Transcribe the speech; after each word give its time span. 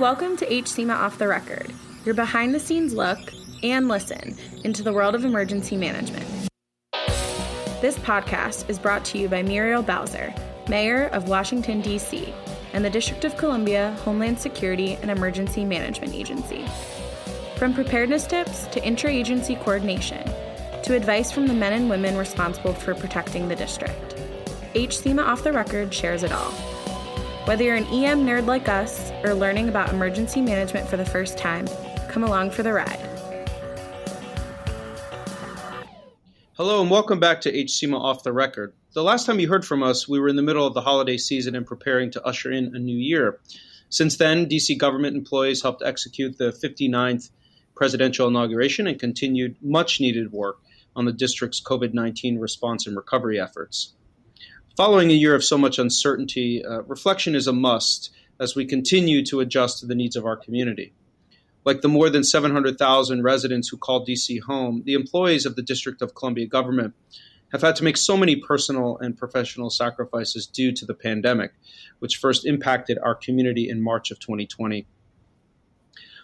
Welcome 0.00 0.36
to 0.38 0.46
HSEMA 0.46 0.92
Off 0.92 1.18
the 1.18 1.28
Record, 1.28 1.72
your 2.04 2.16
behind 2.16 2.52
the 2.52 2.58
scenes 2.58 2.94
look 2.94 3.18
and 3.62 3.86
listen 3.86 4.34
into 4.64 4.82
the 4.82 4.92
world 4.92 5.14
of 5.14 5.24
emergency 5.24 5.76
management. 5.76 6.24
This 7.80 7.96
podcast 7.98 8.68
is 8.68 8.78
brought 8.78 9.04
to 9.04 9.18
you 9.18 9.28
by 9.28 9.42
Muriel 9.42 9.82
Bowser, 9.82 10.34
Mayor 10.68 11.08
of 11.08 11.28
Washington, 11.28 11.80
D.C., 11.80 12.34
and 12.72 12.84
the 12.84 12.90
District 12.90 13.24
of 13.24 13.36
Columbia 13.36 13.92
Homeland 14.04 14.40
Security 14.40 14.94
and 14.96 15.12
Emergency 15.12 15.64
Management 15.64 16.12
Agency. 16.12 16.64
From 17.56 17.72
preparedness 17.72 18.26
tips 18.26 18.66
to 18.68 18.80
interagency 18.80 19.62
coordination, 19.62 20.24
to 20.82 20.96
advice 20.96 21.30
from 21.30 21.46
the 21.46 21.54
men 21.54 21.74
and 21.74 21.88
women 21.88 22.16
responsible 22.16 22.72
for 22.72 22.96
protecting 22.96 23.46
the 23.46 23.54
district, 23.54 24.16
HSEMA 24.74 25.24
Off 25.24 25.44
the 25.44 25.52
Record 25.52 25.94
shares 25.94 26.24
it 26.24 26.32
all. 26.32 26.73
Whether 27.44 27.64
you're 27.64 27.76
an 27.76 27.84
EM 27.88 28.24
nerd 28.24 28.46
like 28.46 28.70
us 28.70 29.12
or 29.22 29.34
learning 29.34 29.68
about 29.68 29.90
emergency 29.90 30.40
management 30.40 30.88
for 30.88 30.96
the 30.96 31.04
first 31.04 31.36
time, 31.36 31.68
come 32.08 32.24
along 32.24 32.52
for 32.52 32.62
the 32.62 32.72
ride. 32.72 32.98
Hello 36.54 36.80
and 36.80 36.90
welcome 36.90 37.20
back 37.20 37.42
to 37.42 37.52
HSEMA 37.52 38.00
Off 38.00 38.22
the 38.22 38.32
Record. 38.32 38.72
The 38.94 39.02
last 39.02 39.26
time 39.26 39.40
you 39.40 39.48
heard 39.48 39.66
from 39.66 39.82
us, 39.82 40.08
we 40.08 40.18
were 40.18 40.30
in 40.30 40.36
the 40.36 40.42
middle 40.42 40.66
of 40.66 40.72
the 40.72 40.80
holiday 40.80 41.18
season 41.18 41.54
and 41.54 41.66
preparing 41.66 42.10
to 42.12 42.24
usher 42.24 42.50
in 42.50 42.74
a 42.74 42.78
new 42.78 42.96
year. 42.96 43.40
Since 43.90 44.16
then, 44.16 44.46
DC 44.46 44.78
government 44.78 45.14
employees 45.14 45.60
helped 45.60 45.82
execute 45.84 46.38
the 46.38 46.50
59th 46.50 47.28
presidential 47.74 48.26
inauguration 48.26 48.86
and 48.86 48.98
continued 48.98 49.56
much 49.60 50.00
needed 50.00 50.32
work 50.32 50.60
on 50.96 51.04
the 51.04 51.12
district's 51.12 51.60
COVID 51.60 51.92
19 51.92 52.38
response 52.38 52.86
and 52.86 52.96
recovery 52.96 53.38
efforts. 53.38 53.92
Following 54.76 55.12
a 55.12 55.14
year 55.14 55.36
of 55.36 55.44
so 55.44 55.56
much 55.56 55.78
uncertainty, 55.78 56.64
uh, 56.64 56.82
reflection 56.82 57.36
is 57.36 57.46
a 57.46 57.52
must 57.52 58.10
as 58.40 58.56
we 58.56 58.64
continue 58.64 59.24
to 59.24 59.38
adjust 59.38 59.78
to 59.78 59.86
the 59.86 59.94
needs 59.94 60.16
of 60.16 60.26
our 60.26 60.36
community. 60.36 60.92
Like 61.64 61.80
the 61.80 61.88
more 61.88 62.10
than 62.10 62.24
700,000 62.24 63.22
residents 63.22 63.68
who 63.68 63.76
call 63.76 64.04
DC 64.04 64.40
home, 64.40 64.82
the 64.84 64.94
employees 64.94 65.46
of 65.46 65.54
the 65.54 65.62
District 65.62 66.02
of 66.02 66.16
Columbia 66.16 66.48
government 66.48 66.94
have 67.52 67.62
had 67.62 67.76
to 67.76 67.84
make 67.84 67.96
so 67.96 68.16
many 68.16 68.34
personal 68.34 68.98
and 68.98 69.16
professional 69.16 69.70
sacrifices 69.70 70.44
due 70.44 70.72
to 70.72 70.84
the 70.84 70.92
pandemic, 70.92 71.52
which 72.00 72.16
first 72.16 72.44
impacted 72.44 72.98
our 72.98 73.14
community 73.14 73.68
in 73.68 73.80
March 73.80 74.10
of 74.10 74.18
2020. 74.18 74.88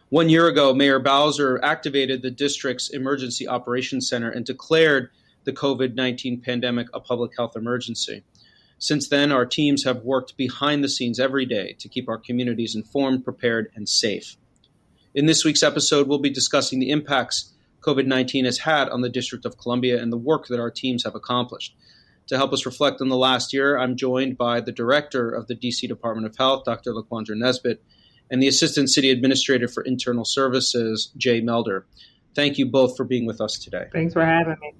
One 0.08 0.28
year 0.28 0.48
ago, 0.48 0.74
Mayor 0.74 0.98
Bowser 0.98 1.60
activated 1.62 2.22
the 2.22 2.32
district's 2.32 2.90
Emergency 2.90 3.46
Operations 3.46 4.08
Center 4.08 4.28
and 4.28 4.44
declared 4.44 5.10
the 5.44 5.52
COVID 5.52 5.94
19 5.94 6.40
pandemic 6.40 6.88
a 6.92 6.98
public 6.98 7.30
health 7.36 7.54
emergency. 7.54 8.24
Since 8.80 9.10
then, 9.10 9.30
our 9.30 9.44
teams 9.44 9.84
have 9.84 10.04
worked 10.04 10.38
behind 10.38 10.82
the 10.82 10.88
scenes 10.88 11.20
every 11.20 11.44
day 11.44 11.76
to 11.80 11.88
keep 11.88 12.08
our 12.08 12.16
communities 12.16 12.74
informed, 12.74 13.24
prepared, 13.24 13.70
and 13.76 13.86
safe. 13.86 14.36
In 15.14 15.26
this 15.26 15.44
week's 15.44 15.62
episode, 15.62 16.08
we'll 16.08 16.18
be 16.18 16.30
discussing 16.30 16.80
the 16.80 16.90
impacts 16.90 17.52
COVID 17.82 18.06
19 18.06 18.46
has 18.46 18.58
had 18.58 18.88
on 18.88 19.02
the 19.02 19.10
District 19.10 19.44
of 19.44 19.58
Columbia 19.58 20.00
and 20.00 20.10
the 20.10 20.16
work 20.16 20.46
that 20.46 20.58
our 20.58 20.70
teams 20.70 21.04
have 21.04 21.14
accomplished. 21.14 21.76
To 22.28 22.38
help 22.38 22.54
us 22.54 22.64
reflect 22.64 23.02
on 23.02 23.10
the 23.10 23.16
last 23.16 23.52
year, 23.52 23.76
I'm 23.78 23.96
joined 23.96 24.38
by 24.38 24.62
the 24.62 24.72
Director 24.72 25.30
of 25.30 25.46
the 25.46 25.54
DC 25.54 25.86
Department 25.86 26.26
of 26.26 26.36
Health, 26.38 26.64
Dr. 26.64 26.94
LaQuandra 26.94 27.36
Nesbitt, 27.36 27.82
and 28.30 28.42
the 28.42 28.48
Assistant 28.48 28.88
City 28.88 29.10
Administrator 29.10 29.68
for 29.68 29.82
Internal 29.82 30.24
Services, 30.24 31.12
Jay 31.18 31.42
Melder. 31.42 31.84
Thank 32.34 32.56
you 32.56 32.64
both 32.64 32.96
for 32.96 33.04
being 33.04 33.26
with 33.26 33.42
us 33.42 33.58
today. 33.58 33.88
Thanks 33.92 34.14
for 34.14 34.24
having 34.24 34.56
me. 34.60 34.72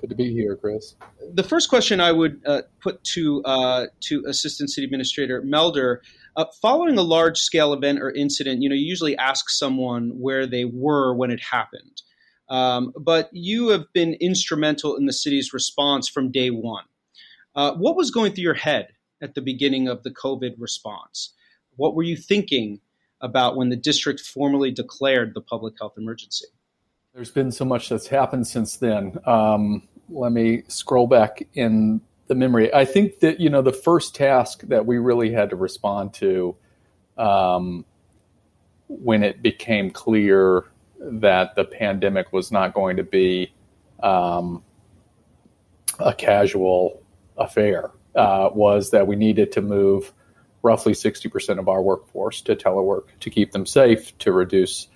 Good 0.00 0.10
to 0.10 0.16
be 0.16 0.32
here, 0.32 0.56
Chris. 0.56 0.94
The 1.34 1.42
first 1.42 1.68
question 1.68 2.00
I 2.00 2.12
would 2.12 2.40
uh, 2.46 2.62
put 2.80 3.02
to 3.14 3.42
uh, 3.44 3.86
to 4.00 4.24
Assistant 4.26 4.70
City 4.70 4.84
Administrator 4.84 5.42
Melder, 5.42 6.02
uh, 6.36 6.44
following 6.62 6.96
a 6.98 7.02
large 7.02 7.38
scale 7.38 7.72
event 7.72 8.00
or 8.00 8.12
incident, 8.12 8.62
you 8.62 8.68
know, 8.68 8.76
you 8.76 8.86
usually 8.86 9.16
ask 9.16 9.50
someone 9.50 10.10
where 10.20 10.46
they 10.46 10.64
were 10.64 11.14
when 11.14 11.32
it 11.32 11.40
happened, 11.40 12.02
um, 12.48 12.92
but 12.96 13.28
you 13.32 13.68
have 13.68 13.92
been 13.92 14.14
instrumental 14.20 14.96
in 14.96 15.06
the 15.06 15.12
city's 15.12 15.52
response 15.52 16.08
from 16.08 16.30
day 16.30 16.50
one. 16.50 16.84
Uh, 17.56 17.72
what 17.74 17.96
was 17.96 18.12
going 18.12 18.32
through 18.32 18.44
your 18.44 18.54
head 18.54 18.88
at 19.20 19.34
the 19.34 19.42
beginning 19.42 19.88
of 19.88 20.04
the 20.04 20.10
COVID 20.12 20.54
response? 20.58 21.34
What 21.74 21.96
were 21.96 22.04
you 22.04 22.16
thinking 22.16 22.80
about 23.20 23.56
when 23.56 23.68
the 23.68 23.76
district 23.76 24.20
formally 24.20 24.70
declared 24.70 25.34
the 25.34 25.40
public 25.40 25.74
health 25.80 25.94
emergency? 25.98 26.46
There's 27.14 27.30
been 27.32 27.50
so 27.50 27.64
much 27.64 27.88
that's 27.88 28.06
happened 28.06 28.46
since 28.46 28.76
then. 28.76 29.18
Um, 29.26 29.87
let 30.08 30.32
me 30.32 30.62
scroll 30.68 31.06
back 31.06 31.46
in 31.54 32.00
the 32.26 32.34
memory. 32.34 32.72
I 32.72 32.84
think 32.84 33.20
that 33.20 33.40
you 33.40 33.50
know 33.50 33.62
the 33.62 33.72
first 33.72 34.14
task 34.14 34.62
that 34.68 34.86
we 34.86 34.98
really 34.98 35.32
had 35.32 35.50
to 35.50 35.56
respond 35.56 36.14
to 36.14 36.56
um, 37.16 37.84
when 38.88 39.22
it 39.22 39.42
became 39.42 39.90
clear 39.90 40.64
that 41.00 41.54
the 41.54 41.64
pandemic 41.64 42.32
was 42.32 42.50
not 42.50 42.74
going 42.74 42.96
to 42.96 43.04
be 43.04 43.52
um, 44.02 44.62
a 45.98 46.14
casual 46.14 47.02
affair 47.36 47.90
uh, 48.14 48.50
was 48.52 48.90
that 48.90 49.06
we 49.06 49.16
needed 49.16 49.52
to 49.52 49.62
move 49.62 50.12
roughly 50.62 50.92
60% 50.92 51.58
of 51.58 51.68
our 51.68 51.80
workforce 51.80 52.40
to 52.42 52.56
telework 52.56 53.04
to 53.20 53.30
keep 53.30 53.52
them 53.52 53.64
safe, 53.64 54.16
to 54.18 54.32
reduce 54.32 54.88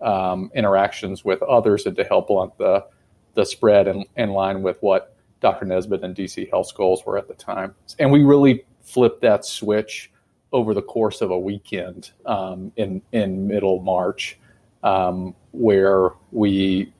um, 0.00 0.50
interactions 0.54 1.24
with 1.24 1.40
others 1.42 1.86
and 1.86 1.96
to 1.96 2.04
help 2.04 2.28
blunt 2.28 2.56
the 2.58 2.84
the 3.34 3.44
spread 3.44 3.88
in, 3.88 4.04
in 4.16 4.30
line 4.30 4.62
with 4.62 4.78
what 4.80 5.16
Dr. 5.40 5.66
Nesbitt 5.66 6.02
and 6.02 6.16
DC 6.16 6.48
Health's 6.50 6.72
goals 6.72 7.04
were 7.04 7.18
at 7.18 7.28
the 7.28 7.34
time. 7.34 7.74
And 7.98 8.10
we 8.10 8.22
really 8.22 8.64
flipped 8.82 9.20
that 9.22 9.44
switch 9.44 10.10
over 10.52 10.72
the 10.72 10.82
course 10.82 11.20
of 11.20 11.30
a 11.30 11.38
weekend 11.38 12.12
um, 12.26 12.72
in 12.76 13.02
in 13.12 13.46
middle 13.48 13.80
March, 13.80 14.38
um, 14.82 15.34
where 15.50 16.10
we 16.30 16.92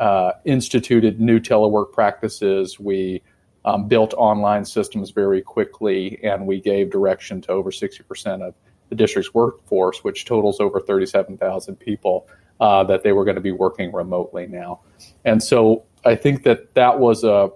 uh, 0.00 0.32
instituted 0.44 1.20
new 1.20 1.38
telework 1.38 1.92
practices. 1.92 2.80
We 2.80 3.22
um, 3.64 3.86
built 3.86 4.14
online 4.14 4.64
systems 4.64 5.10
very 5.10 5.42
quickly, 5.42 6.18
and 6.22 6.46
we 6.46 6.60
gave 6.60 6.90
direction 6.90 7.40
to 7.42 7.52
over 7.52 7.70
60% 7.70 8.42
of 8.42 8.54
the 8.88 8.94
district's 8.94 9.32
workforce, 9.32 10.04
which 10.04 10.24
totals 10.24 10.60
over 10.60 10.80
37,000 10.80 11.76
people, 11.76 12.28
uh, 12.60 12.84
that 12.84 13.02
they 13.02 13.12
were 13.12 13.24
going 13.24 13.34
to 13.34 13.40
be 13.40 13.52
working 13.52 13.92
remotely 13.92 14.46
now. 14.46 14.80
And 15.24 15.42
so 15.42 15.84
I 16.04 16.14
think 16.14 16.42
that 16.44 16.74
that 16.74 16.98
was 16.98 17.24
a, 17.24 17.50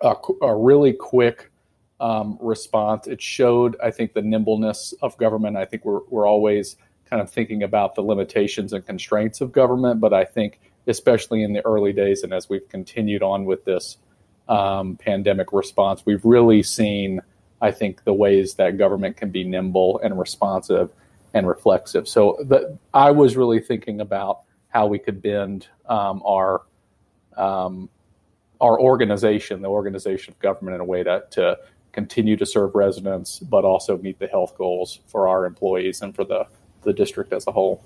a, 0.00 0.14
a 0.42 0.56
really 0.56 0.92
quick 0.92 1.50
um, 2.00 2.38
response. 2.40 3.06
It 3.06 3.22
showed, 3.22 3.76
I 3.82 3.90
think, 3.90 4.12
the 4.12 4.22
nimbleness 4.22 4.94
of 5.02 5.16
government. 5.16 5.56
I 5.56 5.64
think 5.64 5.84
we're, 5.84 6.00
we're 6.08 6.26
always 6.26 6.76
kind 7.08 7.22
of 7.22 7.30
thinking 7.30 7.62
about 7.62 7.94
the 7.94 8.02
limitations 8.02 8.72
and 8.72 8.84
constraints 8.84 9.40
of 9.40 9.52
government, 9.52 10.00
but 10.00 10.12
I 10.12 10.24
think, 10.24 10.60
especially 10.86 11.42
in 11.42 11.52
the 11.52 11.64
early 11.64 11.92
days 11.92 12.22
and 12.22 12.32
as 12.32 12.48
we've 12.48 12.68
continued 12.68 13.22
on 13.22 13.44
with 13.44 13.64
this 13.64 13.96
um, 14.48 14.96
pandemic 14.96 15.52
response, 15.52 16.04
we've 16.04 16.24
really 16.24 16.62
seen 16.62 17.20
I 17.60 17.70
think 17.70 18.04
the 18.04 18.12
ways 18.12 18.54
that 18.54 18.76
government 18.76 19.16
can 19.16 19.30
be 19.30 19.44
nimble 19.44 19.98
and 20.02 20.18
responsive 20.18 20.90
and 21.34 21.46
reflexive. 21.46 22.08
So 22.08 22.38
the, 22.40 22.78
I 22.94 23.10
was 23.10 23.36
really 23.36 23.60
thinking 23.60 24.00
about 24.00 24.42
how 24.68 24.86
we 24.86 24.98
could 24.98 25.22
bend 25.22 25.68
um, 25.86 26.22
our 26.24 26.62
um, 27.36 27.88
our 28.60 28.80
organization, 28.80 29.60
the 29.60 29.68
organization 29.68 30.32
of 30.32 30.38
government, 30.38 30.76
in 30.76 30.80
a 30.80 30.84
way 30.84 31.02
to, 31.02 31.22
to 31.32 31.58
continue 31.92 32.36
to 32.36 32.46
serve 32.46 32.74
residents, 32.74 33.38
but 33.38 33.64
also 33.64 33.98
meet 33.98 34.18
the 34.18 34.26
health 34.26 34.56
goals 34.56 35.00
for 35.06 35.28
our 35.28 35.44
employees 35.44 36.00
and 36.00 36.14
for 36.14 36.24
the, 36.24 36.46
the 36.82 36.94
district 36.94 37.34
as 37.34 37.46
a 37.46 37.52
whole. 37.52 37.84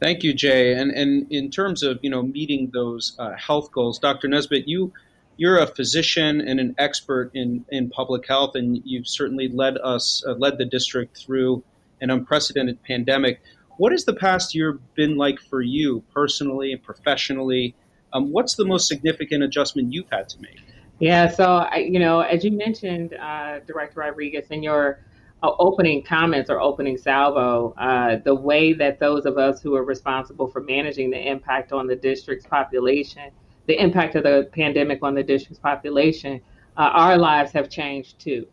Thank 0.00 0.22
you, 0.22 0.32
Jay. 0.32 0.72
And 0.72 0.90
and 0.90 1.26
in 1.30 1.50
terms 1.50 1.82
of 1.82 1.98
you 2.02 2.10
know 2.10 2.22
meeting 2.22 2.70
those 2.72 3.14
uh, 3.18 3.34
health 3.36 3.72
goals, 3.72 3.98
Dr. 3.98 4.28
Nesbitt, 4.28 4.68
you 4.68 4.92
you're 5.36 5.58
a 5.58 5.66
physician 5.66 6.40
and 6.40 6.58
an 6.60 6.74
expert 6.78 7.30
in, 7.34 7.64
in 7.70 7.90
public 7.90 8.26
health, 8.26 8.54
and 8.54 8.80
you've 8.84 9.08
certainly 9.08 9.48
led 9.48 9.76
us, 9.78 10.24
uh, 10.26 10.32
led 10.32 10.58
the 10.58 10.64
district 10.64 11.16
through 11.16 11.62
an 12.00 12.10
unprecedented 12.10 12.82
pandemic. 12.82 13.40
What 13.78 13.92
has 13.92 14.04
the 14.04 14.14
past 14.14 14.54
year 14.54 14.78
been 14.94 15.16
like 15.16 15.38
for 15.40 15.62
you 15.62 16.02
personally 16.12 16.72
and 16.72 16.82
professionally? 16.82 17.74
Um, 18.12 18.32
what's 18.32 18.54
the 18.54 18.64
most 18.64 18.88
significant 18.88 19.42
adjustment 19.42 19.92
you've 19.92 20.08
had 20.10 20.28
to 20.30 20.40
make? 20.40 20.60
Yeah, 20.98 21.28
so 21.28 21.68
you 21.76 21.98
know, 21.98 22.20
as 22.20 22.42
you 22.44 22.52
mentioned, 22.52 23.14
uh, 23.14 23.60
Director 23.66 24.00
Rodriguez, 24.00 24.46
in 24.50 24.62
your 24.62 25.04
uh, 25.42 25.50
opening 25.58 26.02
comments 26.02 26.48
or 26.48 26.60
opening 26.60 26.96
salvo, 26.96 27.74
uh, 27.76 28.16
the 28.24 28.34
way 28.34 28.72
that 28.72 28.98
those 28.98 29.26
of 29.26 29.36
us 29.36 29.60
who 29.60 29.74
are 29.74 29.84
responsible 29.84 30.48
for 30.48 30.62
managing 30.62 31.10
the 31.10 31.28
impact 31.30 31.72
on 31.72 31.86
the 31.86 31.96
district's 31.96 32.46
population 32.46 33.30
the 33.66 33.80
impact 33.80 34.14
of 34.14 34.22
the 34.22 34.48
pandemic 34.52 35.00
on 35.02 35.14
the 35.14 35.22
district's 35.22 35.58
population, 35.58 36.40
uh, 36.76 36.90
our 36.92 37.18
lives 37.18 37.52
have 37.52 37.68
changed 37.68 38.18
too. 38.18 38.46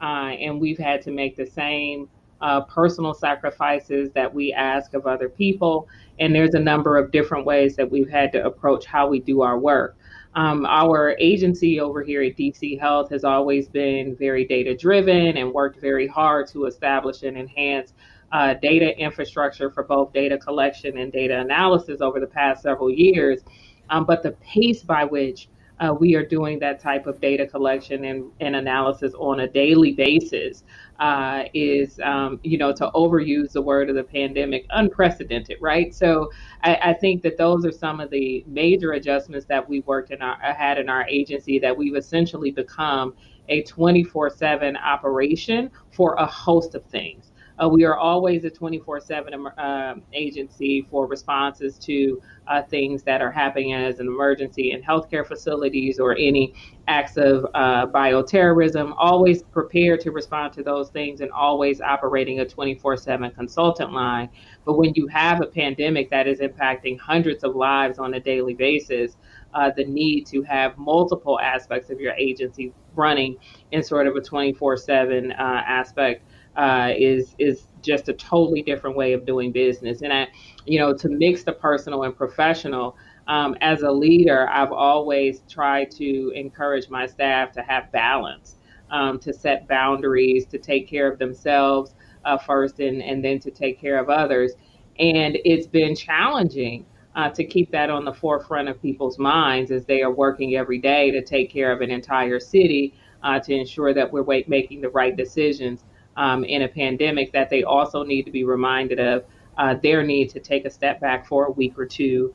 Uh, 0.00 0.30
and 0.40 0.60
we've 0.60 0.78
had 0.78 1.02
to 1.02 1.10
make 1.10 1.36
the 1.36 1.46
same 1.46 2.08
uh, 2.40 2.62
personal 2.62 3.14
sacrifices 3.14 4.10
that 4.12 4.32
we 4.32 4.52
ask 4.52 4.94
of 4.94 5.06
other 5.06 5.28
people. 5.28 5.88
And 6.18 6.34
there's 6.34 6.54
a 6.54 6.60
number 6.60 6.96
of 6.96 7.10
different 7.10 7.44
ways 7.44 7.76
that 7.76 7.90
we've 7.90 8.08
had 8.08 8.32
to 8.32 8.44
approach 8.44 8.86
how 8.86 9.08
we 9.08 9.20
do 9.20 9.42
our 9.42 9.58
work. 9.58 9.96
Um, 10.34 10.66
our 10.66 11.16
agency 11.18 11.80
over 11.80 12.02
here 12.02 12.22
at 12.22 12.36
DC 12.36 12.78
Health 12.78 13.10
has 13.10 13.24
always 13.24 13.68
been 13.68 14.14
very 14.14 14.44
data 14.44 14.76
driven 14.76 15.36
and 15.36 15.52
worked 15.52 15.80
very 15.80 16.06
hard 16.06 16.46
to 16.48 16.66
establish 16.66 17.22
and 17.22 17.36
enhance 17.36 17.92
uh, 18.30 18.54
data 18.54 18.96
infrastructure 18.98 19.70
for 19.70 19.82
both 19.82 20.12
data 20.12 20.36
collection 20.38 20.98
and 20.98 21.12
data 21.12 21.40
analysis 21.40 22.00
over 22.00 22.20
the 22.20 22.26
past 22.26 22.62
several 22.62 22.90
years. 22.90 23.40
Um, 23.90 24.04
but 24.04 24.22
the 24.22 24.32
pace 24.32 24.82
by 24.82 25.04
which 25.04 25.48
uh, 25.80 25.94
we 25.98 26.14
are 26.14 26.24
doing 26.24 26.58
that 26.58 26.80
type 26.80 27.06
of 27.06 27.20
data 27.20 27.46
collection 27.46 28.04
and, 28.04 28.30
and 28.40 28.56
analysis 28.56 29.14
on 29.14 29.40
a 29.40 29.48
daily 29.48 29.92
basis 29.92 30.64
uh, 30.98 31.44
is, 31.54 32.00
um, 32.00 32.40
you 32.42 32.58
know, 32.58 32.72
to 32.72 32.90
overuse 32.94 33.52
the 33.52 33.62
word 33.62 33.88
of 33.88 33.94
the 33.94 34.02
pandemic, 34.02 34.66
unprecedented, 34.70 35.56
right? 35.60 35.94
So 35.94 36.30
I, 36.64 36.74
I, 36.76 36.92
think 36.94 37.22
that 37.22 37.38
those 37.38 37.64
are 37.64 37.70
some 37.70 38.00
of 38.00 38.10
the 38.10 38.44
major 38.48 38.92
adjustments 38.92 39.46
that 39.46 39.68
we 39.68 39.80
worked 39.80 40.10
in 40.10 40.20
our 40.20 40.36
had 40.40 40.78
in 40.78 40.88
our 40.88 41.06
agency 41.06 41.60
that 41.60 41.76
we've 41.76 41.94
essentially 41.94 42.50
become 42.50 43.14
a 43.48 43.62
24/7 43.62 44.76
operation 44.82 45.70
for 45.92 46.14
a 46.14 46.26
host 46.26 46.74
of 46.74 46.84
things. 46.86 47.27
Uh, 47.60 47.68
we 47.68 47.84
are 47.84 47.96
always 47.96 48.44
a 48.44 48.50
24 48.50 49.00
7 49.00 49.46
uh, 49.46 49.94
agency 50.12 50.86
for 50.90 51.06
responses 51.06 51.78
to 51.78 52.20
uh, 52.46 52.62
things 52.62 53.02
that 53.02 53.20
are 53.20 53.30
happening 53.30 53.74
as 53.74 53.98
an 53.98 54.06
emergency 54.06 54.72
in 54.72 54.82
healthcare 54.82 55.26
facilities 55.26 55.98
or 55.98 56.12
any 56.12 56.54
acts 56.86 57.16
of 57.16 57.44
uh, 57.54 57.86
bioterrorism, 57.86 58.94
always 58.96 59.42
prepared 59.42 60.00
to 60.00 60.10
respond 60.10 60.52
to 60.52 60.62
those 60.62 60.90
things 60.90 61.20
and 61.20 61.30
always 61.32 61.80
operating 61.80 62.40
a 62.40 62.46
24 62.46 62.96
7 62.96 63.30
consultant 63.32 63.92
line. 63.92 64.28
But 64.64 64.78
when 64.78 64.92
you 64.94 65.06
have 65.08 65.40
a 65.42 65.46
pandemic 65.46 66.10
that 66.10 66.28
is 66.28 66.40
impacting 66.40 66.98
hundreds 66.98 67.42
of 67.42 67.56
lives 67.56 67.98
on 67.98 68.14
a 68.14 68.20
daily 68.20 68.54
basis, 68.54 69.16
uh, 69.54 69.70
the 69.76 69.84
need 69.84 70.26
to 70.26 70.42
have 70.42 70.76
multiple 70.78 71.40
aspects 71.40 71.90
of 71.90 72.00
your 72.00 72.12
agency 72.14 72.72
running 72.94 73.36
in 73.72 73.82
sort 73.82 74.06
of 74.06 74.14
a 74.16 74.20
24 74.20 74.76
7 74.76 75.32
uh, 75.32 75.34
aspect 75.66 76.22
uh, 76.58 76.92
is 76.98 77.36
is 77.38 77.68
just 77.82 78.08
a 78.08 78.12
totally 78.12 78.62
different 78.62 78.96
way 78.96 79.12
of 79.12 79.24
doing 79.24 79.52
business. 79.52 80.02
And 80.02 80.12
I, 80.12 80.26
you 80.66 80.78
know, 80.80 80.92
to 80.92 81.08
mix 81.08 81.44
the 81.44 81.52
personal 81.52 82.02
and 82.02 82.14
professional. 82.14 82.96
Um, 83.28 83.56
as 83.60 83.82
a 83.82 83.90
leader, 83.90 84.48
I've 84.48 84.72
always 84.72 85.42
tried 85.48 85.90
to 85.92 86.32
encourage 86.34 86.88
my 86.88 87.06
staff 87.06 87.52
to 87.52 87.62
have 87.62 87.92
balance, 87.92 88.56
um, 88.90 89.18
to 89.20 89.34
set 89.34 89.68
boundaries, 89.68 90.46
to 90.46 90.58
take 90.58 90.88
care 90.88 91.10
of 91.10 91.18
themselves 91.18 91.94
uh, 92.24 92.38
first, 92.38 92.80
and 92.80 93.02
and 93.02 93.24
then 93.24 93.38
to 93.40 93.50
take 93.50 93.80
care 93.80 93.98
of 93.98 94.10
others. 94.10 94.52
And 94.98 95.38
it's 95.44 95.66
been 95.66 95.94
challenging. 95.94 96.84
Uh, 97.16 97.28
to 97.30 97.42
keep 97.42 97.72
that 97.72 97.90
on 97.90 98.04
the 98.04 98.12
forefront 98.12 98.68
of 98.68 98.80
people's 98.80 99.18
minds 99.18 99.72
as 99.72 99.84
they 99.86 100.02
are 100.02 100.12
working 100.12 100.54
every 100.54 100.78
day 100.78 101.10
to 101.10 101.20
take 101.20 101.50
care 101.50 101.72
of 101.72 101.80
an 101.80 101.90
entire 101.90 102.38
city 102.38 102.94
uh, 103.24 103.40
to 103.40 103.52
ensure 103.52 103.92
that 103.92 104.12
we're 104.12 104.22
making 104.46 104.80
the 104.80 104.90
right 104.90 105.16
decisions 105.16 105.82
um, 106.18 106.44
in 106.44 106.62
a 106.62 106.68
pandemic 106.68 107.32
that 107.32 107.48
they 107.48 107.62
also 107.62 108.02
need 108.02 108.24
to 108.24 108.30
be 108.30 108.44
reminded 108.44 108.98
of 108.98 109.24
uh, 109.56 109.74
their 109.74 110.02
need 110.02 110.28
to 110.30 110.40
take 110.40 110.64
a 110.64 110.70
step 110.70 111.00
back 111.00 111.26
for 111.26 111.46
a 111.46 111.50
week 111.50 111.78
or 111.78 111.86
two 111.86 112.34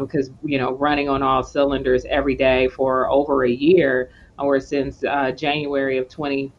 because 0.00 0.28
um, 0.28 0.38
you 0.44 0.56
know 0.58 0.72
running 0.72 1.08
on 1.08 1.22
all 1.22 1.42
cylinders 1.42 2.04
every 2.06 2.34
day 2.34 2.68
for 2.68 3.10
over 3.10 3.44
a 3.44 3.50
year 3.50 4.10
or 4.38 4.58
since 4.58 5.04
uh, 5.04 5.30
January 5.30 5.98
of 5.98 6.08
20, 6.08 6.50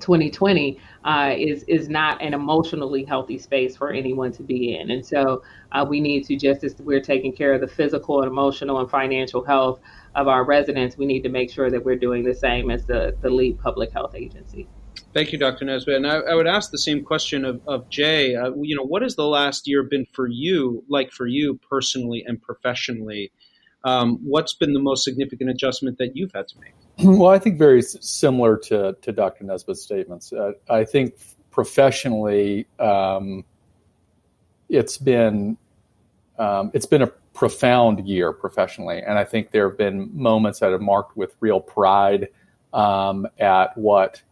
2020 0.00 0.78
uh, 1.04 1.34
is 1.36 1.62
is 1.64 1.88
not 1.88 2.20
an 2.22 2.34
emotionally 2.34 3.04
healthy 3.04 3.38
space 3.38 3.76
for 3.76 3.90
anyone 3.90 4.32
to 4.32 4.42
be 4.42 4.76
in, 4.76 4.90
and 4.90 5.04
so 5.04 5.42
uh, 5.72 5.84
we 5.86 6.00
need 6.00 6.24
to 6.24 6.36
just 6.36 6.64
as 6.64 6.74
we're 6.80 7.00
taking 7.00 7.32
care 7.32 7.52
of 7.52 7.60
the 7.60 7.68
physical 7.68 8.22
and 8.22 8.30
emotional 8.30 8.80
and 8.80 8.90
financial 8.90 9.44
health 9.44 9.80
of 10.14 10.26
our 10.26 10.44
residents, 10.44 10.96
we 10.96 11.06
need 11.06 11.22
to 11.22 11.28
make 11.28 11.50
sure 11.50 11.70
that 11.70 11.84
we're 11.84 11.96
doing 11.96 12.24
the 12.24 12.34
same 12.34 12.70
as 12.70 12.86
the 12.86 13.14
the 13.20 13.28
lead 13.30 13.58
public 13.58 13.92
health 13.92 14.14
agency. 14.14 14.66
Thank 15.14 15.32
you, 15.32 15.38
Dr. 15.38 15.64
Nesbitt. 15.64 15.96
And 15.96 16.06
I, 16.06 16.16
I, 16.18 16.34
would 16.34 16.46
ask 16.46 16.70
the 16.70 16.78
same 16.78 17.02
question 17.02 17.44
of, 17.44 17.60
of 17.66 17.88
Jay. 17.88 18.36
Uh, 18.36 18.52
you 18.60 18.76
know, 18.76 18.82
what 18.82 19.02
has 19.02 19.16
the 19.16 19.26
last 19.26 19.66
year 19.66 19.82
been 19.82 20.06
for 20.12 20.28
you, 20.28 20.84
like 20.88 21.12
for 21.12 21.26
you 21.26 21.58
personally 21.68 22.22
and 22.26 22.40
professionally? 22.40 23.32
Um, 23.84 24.18
what's 24.22 24.54
been 24.54 24.74
the 24.74 24.80
most 24.80 25.04
significant 25.04 25.50
adjustment 25.50 25.98
that 25.98 26.14
you've 26.14 26.32
had 26.34 26.48
to 26.48 26.60
make? 26.60 26.72
Well, 27.18 27.30
I 27.30 27.38
think 27.38 27.58
very 27.58 27.80
similar 27.80 28.56
to, 28.64 28.96
to 29.00 29.12
Dr. 29.12 29.44
Nesbitt's 29.44 29.82
statements. 29.82 30.32
Uh, 30.32 30.52
I 30.68 30.84
think 30.84 31.14
professionally, 31.50 32.66
um, 32.78 33.44
it's 34.68 34.98
been 34.98 35.56
um, 36.38 36.70
it's 36.74 36.86
been 36.86 37.02
a 37.02 37.06
profound 37.34 38.06
year 38.06 38.32
professionally, 38.32 39.00
and 39.00 39.18
I 39.18 39.24
think 39.24 39.50
there 39.50 39.68
have 39.68 39.78
been 39.78 40.10
moments 40.12 40.60
that 40.60 40.72
have 40.72 40.80
marked 40.80 41.16
with 41.16 41.34
real 41.40 41.60
pride 41.60 42.28
um, 42.72 43.26
at 43.38 43.76
what 43.76 44.22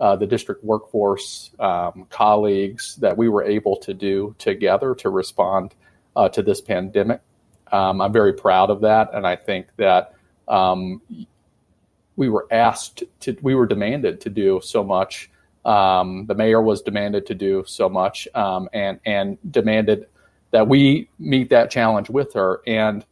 uh, 0.00 0.16
the 0.16 0.26
district 0.26 0.64
workforce, 0.64 1.50
um, 1.58 2.06
colleagues 2.10 2.96
that 2.96 3.16
we 3.16 3.28
were 3.28 3.44
able 3.44 3.76
to 3.76 3.92
do 3.92 4.34
together 4.38 4.94
to 4.94 5.10
respond 5.10 5.74
uh, 6.16 6.28
to 6.28 6.42
this 6.42 6.60
pandemic. 6.60 7.20
Um, 7.70 8.00
I'm 8.00 8.12
very 8.12 8.32
proud 8.32 8.70
of 8.70 8.80
that, 8.80 9.10
and 9.12 9.26
I 9.26 9.36
think 9.36 9.66
that 9.76 10.14
um, 10.48 11.02
we 12.16 12.28
were 12.28 12.46
asked 12.50 13.04
to, 13.20 13.36
we 13.42 13.54
were 13.54 13.66
demanded 13.66 14.20
to 14.22 14.30
do 14.30 14.60
so 14.62 14.82
much. 14.82 15.30
Um, 15.64 16.26
the 16.26 16.34
mayor 16.34 16.62
was 16.62 16.82
demanded 16.82 17.26
to 17.26 17.34
do 17.34 17.64
so 17.66 17.88
much, 17.88 18.26
um, 18.34 18.68
and 18.72 18.98
and 19.04 19.38
demanded 19.50 20.06
that 20.50 20.66
we 20.66 21.08
meet 21.18 21.50
that 21.50 21.70
challenge 21.70 22.10
with 22.10 22.32
her. 22.32 22.62
And 22.66 23.04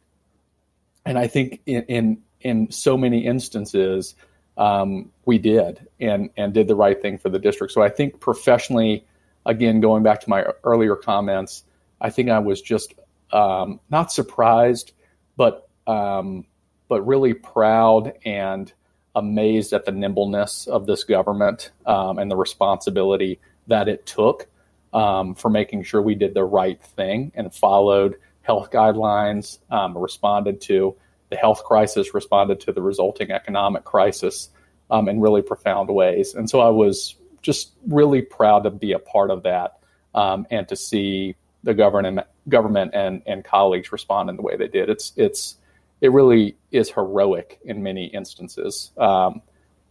and 1.05 1.17
I 1.17 1.27
think 1.27 1.61
in 1.65 1.83
in, 1.83 2.23
in 2.41 2.71
so 2.71 2.97
many 2.97 3.25
instances, 3.25 4.15
um, 4.59 5.09
we 5.25 5.39
did 5.39 5.87
and 5.99 6.29
and 6.37 6.53
did 6.53 6.67
the 6.67 6.75
right 6.75 7.01
thing 7.01 7.17
for 7.17 7.29
the 7.29 7.39
district. 7.39 7.73
So 7.73 7.81
I 7.81 7.89
think 7.89 8.19
professionally, 8.19 9.05
again, 9.45 9.79
going 9.79 10.03
back 10.03 10.19
to 10.21 10.29
my 10.29 10.45
earlier 10.63 10.95
comments, 10.95 11.63
I 12.01 12.11
think 12.11 12.29
I 12.29 12.39
was 12.39 12.61
just 12.61 12.93
um, 13.31 13.79
not 13.89 14.11
surprised, 14.11 14.91
but 15.37 15.69
um, 15.87 16.45
but 16.89 17.07
really 17.07 17.33
proud 17.33 18.13
and 18.25 18.71
amazed 19.15 19.73
at 19.73 19.85
the 19.85 19.91
nimbleness 19.91 20.67
of 20.67 20.85
this 20.85 21.03
government 21.03 21.71
um, 21.85 22.19
and 22.19 22.29
the 22.29 22.35
responsibility 22.35 23.39
that 23.67 23.87
it 23.87 24.05
took 24.05 24.47
um, 24.93 25.35
for 25.35 25.49
making 25.49 25.83
sure 25.83 26.01
we 26.01 26.15
did 26.15 26.33
the 26.33 26.43
right 26.43 26.81
thing 26.81 27.31
and 27.35 27.53
followed 27.53 28.15
health 28.41 28.71
guidelines, 28.71 29.59
um, 29.71 29.97
responded 29.97 30.59
to 30.61 30.95
the 31.29 31.35
health 31.35 31.63
crisis 31.63 32.13
responded 32.13 32.59
to 32.61 32.71
the 32.71 32.81
resulting 32.81 33.31
economic 33.31 33.83
crisis 33.83 34.49
um, 34.89 35.07
in 35.07 35.19
really 35.19 35.41
profound 35.41 35.89
ways. 35.89 36.33
And 36.33 36.49
so 36.49 36.59
I 36.59 36.69
was 36.69 37.15
just 37.41 37.71
really 37.87 38.21
proud 38.21 38.63
to 38.63 38.71
be 38.71 38.91
a 38.91 38.99
part 38.99 39.31
of 39.31 39.43
that 39.43 39.79
um, 40.15 40.45
and 40.49 40.67
to 40.67 40.75
see 40.75 41.35
the 41.63 41.73
government, 41.73 42.25
government 42.47 42.91
and, 42.93 43.21
and 43.25 43.43
colleagues 43.43 43.91
respond 43.91 44.29
in 44.29 44.35
the 44.35 44.41
way 44.41 44.57
they 44.57 44.67
did. 44.67 44.89
It's 44.89 45.13
it's 45.15 45.55
it 46.01 46.11
really 46.11 46.55
is 46.71 46.89
heroic 46.89 47.59
in 47.65 47.83
many 47.83 48.05
instances, 48.05 48.91
um, 48.97 49.41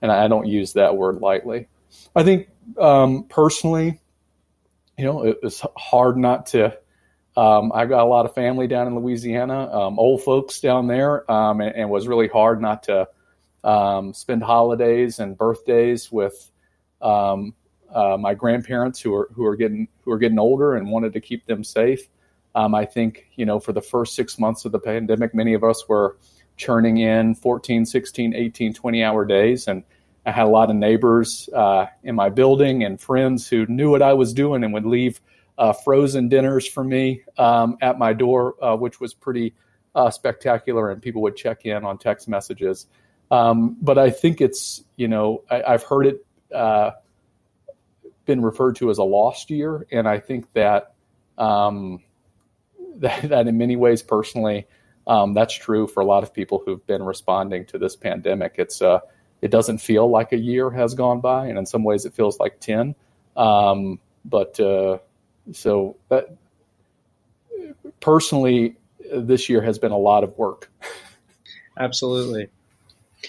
and 0.01 0.11
I 0.11 0.27
don't 0.27 0.47
use 0.47 0.73
that 0.73 0.97
word 0.97 1.21
lightly. 1.21 1.69
I 2.17 2.23
think 2.23 2.49
um, 2.79 3.25
personally, 3.25 4.01
you 4.97 5.05
know, 5.05 5.25
it 5.25 5.39
was 5.43 5.65
hard 5.77 6.17
not 6.17 6.47
to 6.47 6.79
um, 7.39 7.71
I 7.73 7.87
got 7.87 8.01
a 8.01 8.05
lot 8.09 8.27
of 8.27 8.35
family 8.35 8.67
down 8.67 8.89
in 8.89 8.97
Louisiana, 8.97 9.73
um, 9.73 9.97
old 9.97 10.25
folks 10.25 10.59
down 10.59 10.89
there, 10.89 11.31
um, 11.31 11.61
and, 11.61 11.73
and 11.77 11.89
was 11.89 12.09
really 12.09 12.27
hard 12.27 12.61
not 12.61 12.83
to 12.85 13.07
um, 13.63 14.13
spend 14.13 14.43
holidays 14.43 15.21
and 15.21 15.39
birthdays 15.39 16.11
with 16.11 16.51
um, 17.01 17.55
uh, 17.95 18.17
my 18.17 18.35
grandparents 18.35 19.01
who 19.01 19.15
are 19.15 19.29
who 19.35 19.45
are 19.45 19.55
getting 19.55 19.87
who 20.05 20.11
are 20.11 20.19
getting 20.19 20.41
older 20.41 20.75
and 20.75 20.91
wanted 20.91 21.13
to 21.13 21.21
keep 21.21 21.47
them 21.47 21.63
safe. 21.63 22.09
Um, 22.57 22.75
I 22.75 22.85
think 22.85 23.29
you 23.37 23.47
know 23.47 23.61
for 23.61 23.73
the 23.73 23.83
first 23.83 24.17
six 24.17 24.41
months 24.41 24.65
of 24.65 24.73
the 24.73 24.81
pandemic, 24.81 25.33
many 25.33 25.55
of 25.55 25.63
us 25.63 25.89
were 25.89 26.17
churning 26.57 26.97
in 26.97 27.37
14, 27.37 27.87
16, 27.87 28.35
18, 28.35 28.75
20 28.75 29.05
hour 29.05 29.25
days, 29.25 29.69
and 29.69 29.85
I 30.27 30.33
had 30.33 30.47
a 30.47 30.51
lot 30.51 30.71
of 30.71 30.77
neighbors 30.77 31.49
uh, 31.55 31.87
in 32.03 32.17
my 32.17 32.31
building 32.31 32.83
and 32.83 33.01
friends 33.01 33.47
who 33.47 33.65
knew 33.67 33.93
what 33.93 34.03
I 34.03 34.15
was 34.15 34.35
doing 34.35 34.65
and 34.65 34.75
would 34.75 34.87
leave 34.87 35.21
uh, 35.59 35.73
frozen 35.73 36.29
dinners 36.29 36.67
for 36.67 36.85
me 36.85 37.23
um, 37.37 37.77
at 37.83 37.99
my 37.99 38.13
door, 38.13 38.55
uh, 38.65 38.77
which 38.77 39.01
was 39.01 39.13
pretty 39.13 39.55
uh, 39.95 40.09
spectacular, 40.09 40.91
and 40.91 41.03
people 41.03 41.21
would 41.23 41.37
check 41.37 41.67
in 41.67 41.85
on 41.85 41.99
text 41.99 42.29
messages. 42.29 42.87
Um, 43.31 43.77
but 43.83 43.99
I 43.99 44.11
think 44.11 44.41
it's, 44.41 44.85
you 44.97 45.09
know, 45.09 45.43
I, 45.51 45.73
have 45.73 45.83
heard 45.83 46.07
it 46.07 46.27
uh, 46.55 46.93
been 48.25 48.41
referred 48.41 48.77
to 48.77 48.91
as 48.91 48.99
a 48.99 49.05
lost 49.05 49.51
year, 49.51 49.87
and 49.91 50.09
I 50.09 50.21
think 50.21 50.51
that 50.53 50.95
um, 51.37 52.03
that, 52.97 53.29
that, 53.29 53.49
in 53.49 53.59
many 53.59 53.77
ways, 53.77 54.03
personally, 54.03 54.67
um, 55.07 55.35
that's 55.35 55.55
true 55.55 55.89
for 55.89 56.01
a 56.01 56.07
lot 56.07 56.23
of 56.23 56.33
people 56.33 56.63
who've 56.65 56.87
been 56.87 57.03
responding 57.03 57.67
to 57.67 57.79
this 57.79 57.97
pandemic. 57.97 58.55
It's 58.59 58.81
uh, 58.81 59.01
it 59.43 59.51
doesn't 59.51 59.79
feel 59.79 60.09
like 60.09 60.33
a 60.33 60.39
year 60.39 60.71
has 60.71 60.95
gone 60.95 61.21
by, 61.21 61.47
and 61.47 61.59
in 61.59 61.67
some 61.67 61.83
ways, 61.83 62.05
it 62.05 62.15
feels 62.15 62.39
like 62.39 62.61
ten. 62.61 62.95
Um, 63.37 63.99
but 64.25 64.59
uh, 64.61 64.99
so 65.53 65.97
that 66.09 66.37
personally, 68.01 68.77
this 69.13 69.49
year 69.49 69.63
has 69.63 69.79
been 69.79 69.93
a 69.93 69.99
lot 69.99 70.25
of 70.25 70.37
work. 70.39 70.71
Absolutely. 71.79 72.49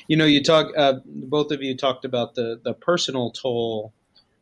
You 0.08 0.18
know, 0.18 0.26
you 0.26 0.44
talk. 0.44 0.72
Uh, 0.78 0.96
both 1.06 1.52
of 1.52 1.62
you 1.62 1.76
talked 1.76 2.06
about 2.06 2.36
the 2.36 2.60
the 2.64 2.74
personal 2.74 3.32
toll 3.32 3.94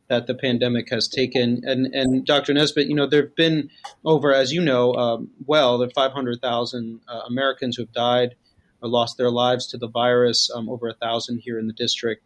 that 0.08 0.26
the 0.26 0.34
pandemic 0.34 0.90
has 0.90 1.08
taken, 1.08 1.62
and 1.64 1.86
and 1.94 2.24
Dr. 2.24 2.52
Nesbitt, 2.54 2.88
you 2.88 2.94
know, 2.94 3.06
there 3.06 3.22
have 3.22 3.34
been 3.34 3.70
over, 4.04 4.34
as 4.34 4.52
you 4.52 4.60
know, 4.62 4.94
um, 4.94 5.30
well, 5.46 5.82
are 5.82 5.90
500,000 5.90 7.00
uh, 7.06 7.20
Americans 7.26 7.76
who 7.76 7.82
have 7.82 7.92
died 7.92 8.34
or 8.82 8.88
lost 8.88 9.18
their 9.18 9.30
lives 9.30 9.66
to 9.68 9.78
the 9.78 9.88
virus. 9.88 10.50
Um, 10.54 10.68
over 10.68 10.88
a 10.88 10.94
thousand 10.94 11.40
here 11.40 11.58
in 11.58 11.66
the 11.66 11.72
district. 11.72 12.22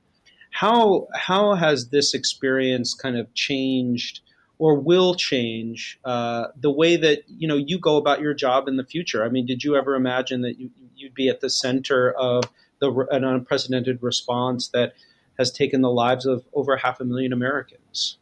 How 0.51 1.09
how 1.15 1.55
has 1.55 1.89
this 1.89 2.15
experience 2.15 2.95
kind 2.95 3.17
of 3.17 3.33
changed? 3.35 4.21
Or 4.63 4.77
will 4.79 5.17
change 5.17 5.99
uh, 6.05 6.47
the 6.57 6.71
way 6.71 6.95
that 6.95 7.25
you 7.27 7.49
know 7.49 7.57
you 7.57 7.81
go 7.81 7.97
about 7.97 8.21
your 8.21 8.33
job 8.33 8.69
in 8.69 8.77
the 8.77 8.85
future. 8.85 9.25
I 9.25 9.29
mean, 9.29 9.45
did 9.45 9.65
you 9.65 9.75
ever 9.75 9.97
imagine 9.97 10.43
that 10.43 10.57
you, 10.57 10.71
would 11.03 11.15
be 11.15 11.29
at 11.29 11.41
the 11.41 11.51
center 11.51 12.13
of 12.13 12.45
the, 12.79 12.89
an 13.11 13.25
unprecedented 13.25 14.01
response 14.05 14.69
that 14.69 14.93
has 15.37 15.51
taken 15.51 15.81
the 15.81 15.91
lives 15.91 16.27
of 16.27 16.45
over 16.55 16.77
half 16.77 17.01
a 17.01 17.05
million 17.05 17.33
Americans? 17.33 18.19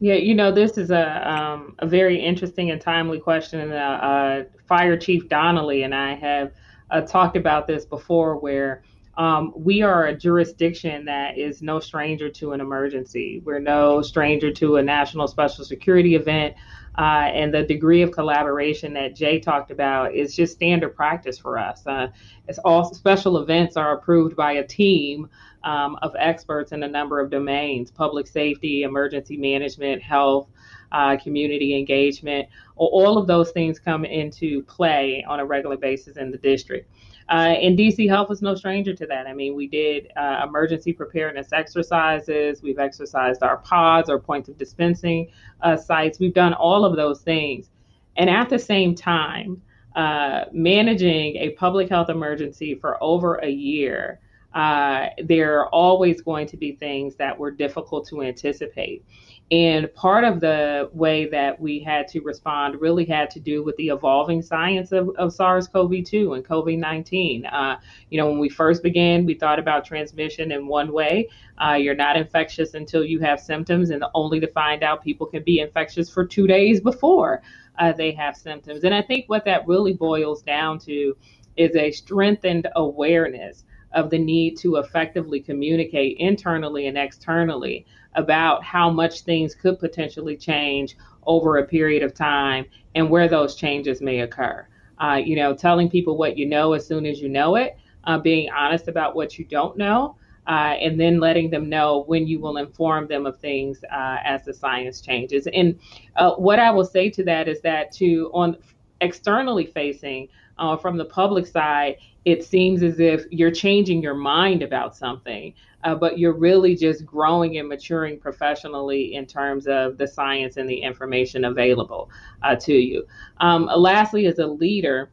Yeah, 0.00 0.14
you 0.14 0.34
know, 0.34 0.50
this 0.50 0.78
is 0.78 0.90
a 0.90 1.30
um, 1.30 1.76
a 1.78 1.86
very 1.86 2.18
interesting 2.18 2.70
and 2.70 2.80
timely 2.80 3.20
question. 3.20 3.60
And 3.60 3.74
uh, 3.74 3.76
uh, 3.76 4.44
Fire 4.66 4.96
Chief 4.96 5.28
Donnelly 5.28 5.82
and 5.82 5.94
I 5.94 6.14
have 6.14 6.52
uh, 6.90 7.02
talked 7.02 7.36
about 7.36 7.66
this 7.66 7.84
before, 7.84 8.38
where 8.38 8.82
um, 9.16 9.52
we 9.54 9.82
are 9.82 10.06
a 10.06 10.16
jurisdiction 10.16 11.04
that 11.04 11.36
is 11.36 11.60
no 11.60 11.80
stranger 11.80 12.30
to 12.30 12.52
an 12.52 12.60
emergency. 12.60 13.42
We're 13.44 13.60
no 13.60 14.00
stranger 14.00 14.50
to 14.52 14.76
a 14.76 14.82
national 14.82 15.28
special 15.28 15.64
security 15.64 16.14
event. 16.14 16.54
Uh, 16.96 17.30
and 17.32 17.54
the 17.54 17.62
degree 17.62 18.02
of 18.02 18.10
collaboration 18.10 18.92
that 18.94 19.16
Jay 19.16 19.40
talked 19.40 19.70
about 19.70 20.14
is 20.14 20.36
just 20.36 20.52
standard 20.52 20.94
practice 20.94 21.38
for 21.38 21.58
us. 21.58 21.86
Uh, 21.86 22.08
it's 22.48 22.58
all 22.58 22.92
special 22.92 23.38
events 23.38 23.76
are 23.76 23.96
approved 23.96 24.36
by 24.36 24.52
a 24.52 24.66
team 24.66 25.28
um, 25.64 25.96
of 26.02 26.14
experts 26.18 26.72
in 26.72 26.82
a 26.82 26.88
number 26.88 27.18
of 27.18 27.30
domains: 27.30 27.90
public 27.90 28.26
safety, 28.26 28.82
emergency 28.82 29.38
management, 29.38 30.02
health, 30.02 30.48
uh, 30.90 31.16
community 31.16 31.78
engagement. 31.78 32.46
All 32.76 33.16
of 33.16 33.26
those 33.26 33.52
things 33.52 33.78
come 33.78 34.04
into 34.04 34.62
play 34.64 35.24
on 35.26 35.40
a 35.40 35.46
regular 35.46 35.78
basis 35.78 36.18
in 36.18 36.30
the 36.30 36.38
district. 36.38 36.90
Uh, 37.32 37.56
and 37.62 37.78
DC 37.78 38.06
Health 38.06 38.30
is 38.30 38.42
no 38.42 38.54
stranger 38.54 38.92
to 38.92 39.06
that. 39.06 39.26
I 39.26 39.32
mean, 39.32 39.56
we 39.56 39.66
did 39.66 40.12
uh, 40.16 40.44
emergency 40.46 40.92
preparedness 40.92 41.50
exercises. 41.50 42.62
We've 42.62 42.78
exercised 42.78 43.42
our 43.42 43.56
pods 43.56 44.10
or 44.10 44.18
points 44.18 44.50
of 44.50 44.58
dispensing 44.58 45.30
uh, 45.62 45.78
sites. 45.78 46.18
We've 46.18 46.34
done 46.34 46.52
all 46.52 46.84
of 46.84 46.94
those 46.94 47.22
things. 47.22 47.70
And 48.18 48.28
at 48.28 48.50
the 48.50 48.58
same 48.58 48.94
time, 48.94 49.62
uh, 49.96 50.44
managing 50.52 51.36
a 51.36 51.50
public 51.50 51.88
health 51.88 52.10
emergency 52.10 52.74
for 52.74 53.02
over 53.02 53.36
a 53.36 53.48
year, 53.48 54.20
uh, 54.52 55.06
there 55.24 55.58
are 55.58 55.70
always 55.70 56.20
going 56.20 56.46
to 56.48 56.58
be 56.58 56.72
things 56.72 57.16
that 57.16 57.38
were 57.38 57.50
difficult 57.50 58.06
to 58.08 58.22
anticipate. 58.22 59.06
And 59.52 59.94
part 59.94 60.24
of 60.24 60.40
the 60.40 60.88
way 60.94 61.26
that 61.26 61.60
we 61.60 61.78
had 61.78 62.08
to 62.08 62.20
respond 62.20 62.80
really 62.80 63.04
had 63.04 63.28
to 63.32 63.40
do 63.40 63.62
with 63.62 63.76
the 63.76 63.90
evolving 63.90 64.40
science 64.40 64.92
of, 64.92 65.10
of 65.18 65.34
SARS 65.34 65.68
CoV 65.68 66.02
2 66.02 66.32
and 66.32 66.42
COVID 66.42 66.78
19. 66.78 67.44
Uh, 67.44 67.76
you 68.08 68.16
know, 68.16 68.30
when 68.30 68.38
we 68.38 68.48
first 68.48 68.82
began, 68.82 69.26
we 69.26 69.34
thought 69.34 69.58
about 69.58 69.84
transmission 69.84 70.52
in 70.52 70.66
one 70.66 70.90
way. 70.90 71.28
Uh, 71.58 71.74
you're 71.74 71.94
not 71.94 72.16
infectious 72.16 72.72
until 72.72 73.04
you 73.04 73.20
have 73.20 73.38
symptoms, 73.40 73.90
and 73.90 74.02
only 74.14 74.40
to 74.40 74.46
find 74.46 74.82
out 74.82 75.04
people 75.04 75.26
can 75.26 75.42
be 75.42 75.60
infectious 75.60 76.08
for 76.08 76.24
two 76.24 76.46
days 76.46 76.80
before 76.80 77.42
uh, 77.78 77.92
they 77.92 78.10
have 78.10 78.34
symptoms. 78.34 78.84
And 78.84 78.94
I 78.94 79.02
think 79.02 79.26
what 79.28 79.44
that 79.44 79.68
really 79.68 79.92
boils 79.92 80.40
down 80.42 80.78
to 80.80 81.14
is 81.58 81.76
a 81.76 81.90
strengthened 81.90 82.68
awareness 82.74 83.64
of 83.94 84.10
the 84.10 84.18
need 84.18 84.56
to 84.58 84.76
effectively 84.76 85.40
communicate 85.40 86.16
internally 86.18 86.86
and 86.86 86.96
externally 86.96 87.86
about 88.14 88.62
how 88.62 88.90
much 88.90 89.22
things 89.22 89.54
could 89.54 89.78
potentially 89.78 90.36
change 90.36 90.96
over 91.26 91.58
a 91.58 91.66
period 91.66 92.02
of 92.02 92.14
time 92.14 92.64
and 92.94 93.08
where 93.08 93.28
those 93.28 93.54
changes 93.54 94.00
may 94.00 94.20
occur. 94.20 94.66
Uh, 94.98 95.16
you 95.16 95.36
know, 95.36 95.54
telling 95.54 95.90
people 95.90 96.16
what 96.16 96.36
you 96.36 96.46
know 96.46 96.74
as 96.74 96.86
soon 96.86 97.06
as 97.06 97.20
you 97.20 97.28
know 97.28 97.56
it, 97.56 97.76
uh, 98.04 98.18
being 98.18 98.50
honest 98.50 98.88
about 98.88 99.16
what 99.16 99.38
you 99.38 99.44
don't 99.44 99.76
know, 99.76 100.16
uh, 100.46 100.74
and 100.80 100.98
then 101.00 101.20
letting 101.20 101.50
them 101.50 101.68
know 101.68 102.04
when 102.06 102.26
you 102.26 102.38
will 102.40 102.56
inform 102.56 103.06
them 103.06 103.26
of 103.26 103.38
things 103.38 103.82
uh, 103.92 104.16
as 104.24 104.44
the 104.44 104.52
science 104.52 105.00
changes. 105.00 105.46
And 105.52 105.78
uh, 106.16 106.34
what 106.34 106.58
I 106.58 106.70
will 106.70 106.84
say 106.84 107.10
to 107.10 107.24
that 107.24 107.48
is 107.48 107.60
that 107.62 107.92
to 107.92 108.30
on 108.32 108.56
externally 109.00 109.66
facing 109.66 110.28
uh, 110.58 110.76
from 110.76 110.96
the 110.96 111.04
public 111.04 111.46
side, 111.46 111.96
it 112.24 112.44
seems 112.44 112.82
as 112.82 113.00
if 113.00 113.24
you're 113.30 113.50
changing 113.50 114.02
your 114.02 114.14
mind 114.14 114.62
about 114.62 114.96
something, 114.96 115.52
uh, 115.84 115.94
but 115.94 116.18
you're 116.18 116.36
really 116.36 116.76
just 116.76 117.04
growing 117.04 117.58
and 117.58 117.68
maturing 117.68 118.18
professionally 118.18 119.14
in 119.14 119.26
terms 119.26 119.66
of 119.66 119.98
the 119.98 120.06
science 120.06 120.56
and 120.56 120.68
the 120.68 120.76
information 120.76 121.44
available 121.44 122.10
uh, 122.42 122.54
to 122.54 122.74
you. 122.74 123.04
Um, 123.38 123.68
lastly, 123.76 124.26
as 124.26 124.38
a 124.38 124.46
leader, 124.46 125.10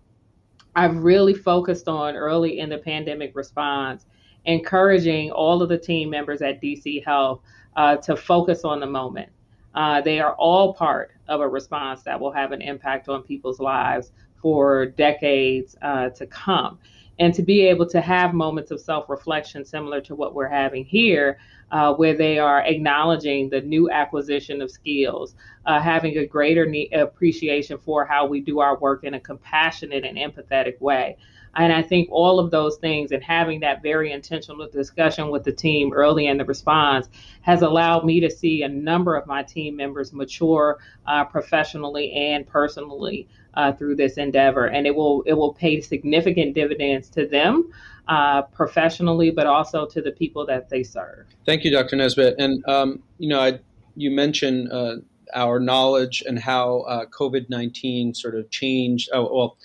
I've 0.75 0.98
really 0.98 1.34
focused 1.34 1.88
on 1.88 2.15
early 2.15 2.60
in 2.60 2.69
the 2.69 2.77
pandemic 2.77 3.36
response, 3.36 4.05
encouraging 4.46 5.31
all 5.31 5.63
of 5.63 5.69
the 5.69 5.77
team 5.77 6.10
members 6.10 6.41
at 6.41 6.62
DC 6.62 7.03
Health 7.03 7.41
uh, 7.75 7.98
to 7.98 8.15
focus 8.15 8.63
on 8.63 8.79
the 8.79 8.86
moment. 8.86 9.29
Uh, 9.74 10.01
they 10.01 10.19
are 10.19 10.34
all 10.36 10.74
part 10.74 11.12
of 11.27 11.41
a 11.41 11.48
response 11.48 12.03
that 12.03 12.19
will 12.19 12.31
have 12.31 12.51
an 12.51 12.62
impact 12.62 13.08
on 13.10 13.24
people's 13.24 13.60
lives 13.60 14.12
for 14.41 14.88
decades 14.88 15.75
uh, 15.81 16.10
to 16.10 16.25
come. 16.27 16.79
And 17.19 17.34
to 17.34 17.41
be 17.41 17.62
able 17.67 17.86
to 17.88 18.00
have 18.00 18.34
moments 18.34 18.72
of 18.72 18.79
self 18.79 19.10
reflection 19.10 19.65
similar 19.65 20.00
to 20.01 20.15
what 20.15 20.34
we're 20.34 20.48
having 20.48 20.86
here, 20.86 21.38
uh, 21.72 21.93
where 21.93 22.15
they 22.15 22.39
are 22.39 22.62
acknowledging 22.62 23.50
the 23.50 23.60
new 23.62 23.89
acquisition 23.91 24.62
of 24.62 24.72
skills, 24.72 25.36
uh, 25.65 25.81
having 25.81 26.17
a 26.17 26.25
greater 26.25 26.65
ne- 26.65 26.89
appreciation 26.93 27.77
for 27.77 28.05
how 28.05 28.25
we 28.25 28.39
do 28.39 28.60
our 28.60 28.79
work 28.79 29.03
in 29.03 29.15
a 29.15 29.19
compassionate 29.19 30.05
and 30.05 30.17
empathetic 30.17 30.79
way. 30.79 31.17
And 31.55 31.73
I 31.73 31.81
think 31.81 32.09
all 32.11 32.39
of 32.39 32.51
those 32.51 32.77
things 32.77 33.11
and 33.11 33.23
having 33.23 33.61
that 33.61 33.81
very 33.81 34.11
intentional 34.11 34.67
discussion 34.69 35.29
with 35.29 35.43
the 35.43 35.51
team 35.51 35.93
early 35.93 36.27
in 36.27 36.37
the 36.37 36.45
response 36.45 37.09
has 37.41 37.61
allowed 37.61 38.05
me 38.05 38.19
to 38.21 38.29
see 38.29 38.63
a 38.63 38.69
number 38.69 39.15
of 39.15 39.27
my 39.27 39.43
team 39.43 39.75
members 39.75 40.13
mature 40.13 40.77
uh, 41.07 41.25
professionally 41.25 42.11
and 42.11 42.47
personally 42.47 43.27
uh, 43.55 43.73
through 43.73 43.95
this 43.95 44.17
endeavor, 44.17 44.65
and 44.65 44.85
it 44.85 44.95
will 44.95 45.23
it 45.25 45.33
will 45.33 45.53
pay 45.53 45.81
significant 45.81 46.53
dividends 46.53 47.09
to 47.09 47.27
them. 47.27 47.71
Uh, 48.07 48.41
professionally, 48.41 49.29
but 49.29 49.45
also 49.45 49.85
to 49.85 50.01
the 50.01 50.09
people 50.09 50.43
that 50.43 50.67
they 50.67 50.81
serve. 50.81 51.27
Thank 51.45 51.63
you, 51.63 51.69
Dr. 51.69 51.95
Nesbitt. 51.95 52.39
And 52.39 52.67
um, 52.67 53.03
you 53.19 53.29
know, 53.29 53.39
I, 53.39 53.59
you 53.95 54.09
mentioned 54.09 54.71
uh, 54.71 54.95
our 55.35 55.59
knowledge 55.59 56.23
and 56.25 56.39
how 56.39 56.79
uh, 56.87 57.05
COVID 57.05 57.51
nineteen 57.51 58.15
sort 58.15 58.33
of 58.33 58.49
changed. 58.49 59.09
Oh, 59.13 59.31
well, 59.31 59.57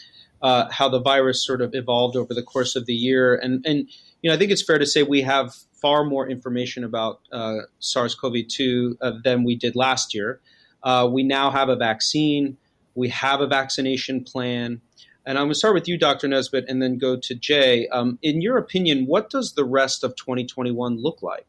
uh, 0.45 0.69
how 0.71 0.91
the 0.91 1.01
virus 1.01 1.45
sort 1.45 1.63
of 1.63 1.75
evolved 1.75 2.17
over 2.17 2.35
the 2.35 2.43
course 2.43 2.77
of 2.77 2.85
the 2.85 2.93
year. 2.93 3.35
And, 3.35 3.65
and 3.67 3.89
you 4.21 4.29
know, 4.29 4.35
I 4.35 4.39
think 4.39 4.51
it's 4.51 4.63
fair 4.63 4.79
to 4.79 4.85
say 4.85 5.03
we 5.03 5.23
have 5.23 5.55
far 5.81 6.05
more 6.05 6.29
information 6.29 6.85
about 6.85 7.21
uh, 7.33 7.61
SARS-CoV-2 7.79 8.97
uh, 9.01 9.13
than 9.25 9.43
we 9.43 9.57
did 9.57 9.75
last 9.75 10.13
year. 10.15 10.41
Uh, 10.83 11.09
we 11.11 11.23
now 11.23 11.51
have 11.51 11.71
a 11.71 11.77
vaccine. 11.77 12.59
We 12.95 13.09
have 13.09 13.41
a 13.41 13.47
vaccination 13.47 14.23
plan. 14.23 14.83
And 15.25 15.39
I'm 15.39 15.45
going 15.45 15.53
to 15.53 15.59
start 15.59 15.73
with 15.73 15.89
you, 15.89 15.97
Dr. 15.97 16.29
Nesbitt, 16.29 16.67
and 16.69 16.83
then 16.83 16.99
go 16.99 17.17
to 17.17 17.35
Jay. 17.35 17.89
Um, 17.89 18.19
in 18.21 18.43
your 18.43 18.59
opinion, 18.59 19.07
what 19.07 19.31
does 19.31 19.55
the 19.55 19.65
rest 19.65 20.05
of 20.05 20.15
2021 20.17 21.01
look 21.01 21.23
like 21.23 21.47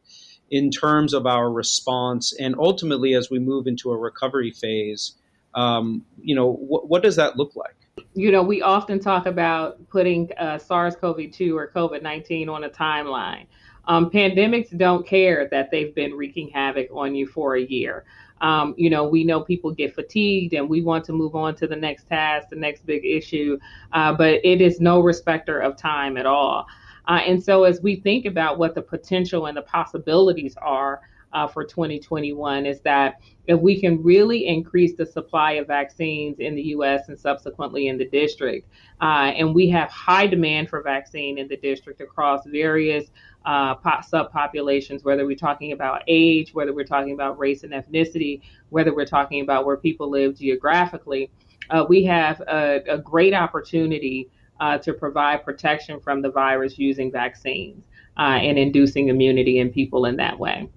in 0.50 0.70
terms 0.70 1.12
of 1.12 1.26
our 1.26 1.52
response, 1.52 2.32
and 2.40 2.54
ultimately 2.58 3.12
as 3.12 3.28
we 3.28 3.40
move 3.40 3.66
into 3.66 3.90
a 3.90 3.98
recovery 3.98 4.52
phase? 4.52 5.12
Um, 5.54 6.06
you 6.18 6.34
know, 6.34 6.54
wh- 6.54 6.88
what 6.88 7.02
does 7.02 7.16
that 7.16 7.36
look 7.36 7.54
like? 7.54 7.75
You 8.16 8.32
know, 8.32 8.42
we 8.42 8.62
often 8.62 8.98
talk 8.98 9.26
about 9.26 9.86
putting 9.90 10.30
uh, 10.38 10.58
SARS-CoV-2 10.58 11.54
or 11.54 11.70
COVID-19 11.70 12.48
on 12.48 12.64
a 12.64 12.70
timeline. 12.70 13.46
Um, 13.88 14.10
pandemics 14.10 14.76
don't 14.76 15.06
care 15.06 15.48
that 15.50 15.70
they've 15.70 15.94
been 15.94 16.14
wreaking 16.14 16.48
havoc 16.48 16.88
on 16.92 17.14
you 17.14 17.26
for 17.26 17.56
a 17.56 17.62
year. 17.62 18.04
Um, 18.40 18.74
you 18.76 18.90
know, 18.90 19.06
we 19.06 19.22
know 19.22 19.42
people 19.42 19.70
get 19.70 19.94
fatigued 19.94 20.54
and 20.54 20.68
we 20.68 20.82
want 20.82 21.04
to 21.06 21.12
move 21.12 21.34
on 21.34 21.54
to 21.56 21.66
the 21.66 21.76
next 21.76 22.08
task, 22.08 22.48
the 22.48 22.56
next 22.56 22.84
big 22.86 23.04
issue, 23.04 23.58
uh, 23.92 24.12
but 24.14 24.40
it 24.44 24.60
is 24.60 24.80
no 24.80 25.00
respecter 25.00 25.60
of 25.60 25.76
time 25.76 26.16
at 26.16 26.26
all. 26.26 26.66
Uh, 27.08 27.20
and 27.26 27.42
so, 27.42 27.64
as 27.64 27.80
we 27.82 27.96
think 27.96 28.26
about 28.26 28.58
what 28.58 28.74
the 28.74 28.82
potential 28.82 29.46
and 29.46 29.56
the 29.56 29.62
possibilities 29.62 30.56
are 30.60 31.02
uh, 31.32 31.46
for 31.46 31.64
2021 31.64 32.66
is 32.66 32.80
that 32.80 33.20
if 33.46 33.60
we 33.60 33.80
can 33.80 34.02
really 34.02 34.46
increase 34.46 34.94
the 34.96 35.06
supply 35.06 35.52
of 35.52 35.66
vaccines 35.66 36.38
in 36.38 36.54
the 36.54 36.62
US 36.62 37.08
and 37.08 37.18
subsequently 37.18 37.88
in 37.88 37.98
the 37.98 38.06
district, 38.06 38.68
uh, 39.00 39.32
and 39.36 39.54
we 39.54 39.68
have 39.68 39.90
high 39.90 40.26
demand 40.26 40.68
for 40.68 40.82
vaccine 40.82 41.38
in 41.38 41.48
the 41.48 41.56
district 41.56 42.00
across 42.00 42.46
various 42.46 43.10
uh, 43.44 43.76
subpopulations, 43.76 45.04
whether 45.04 45.24
we're 45.24 45.36
talking 45.36 45.72
about 45.72 46.02
age, 46.08 46.52
whether 46.54 46.72
we're 46.72 46.84
talking 46.84 47.12
about 47.12 47.38
race 47.38 47.62
and 47.62 47.72
ethnicity, 47.72 48.40
whether 48.70 48.94
we're 48.94 49.06
talking 49.06 49.42
about 49.42 49.64
where 49.64 49.76
people 49.76 50.10
live 50.10 50.36
geographically, 50.36 51.30
uh, 51.70 51.84
we 51.88 52.04
have 52.04 52.40
a, 52.42 52.82
a 52.88 52.98
great 52.98 53.34
opportunity 53.34 54.28
uh, 54.60 54.78
to 54.78 54.92
provide 54.92 55.44
protection 55.44 56.00
from 56.00 56.22
the 56.22 56.30
virus 56.30 56.78
using 56.78 57.10
vaccines 57.12 57.84
uh, 58.16 58.38
and 58.40 58.58
inducing 58.58 59.08
immunity 59.08 59.58
in 59.58 59.70
people 59.70 60.06
in 60.06 60.16
that 60.16 60.38
way. 60.38 60.68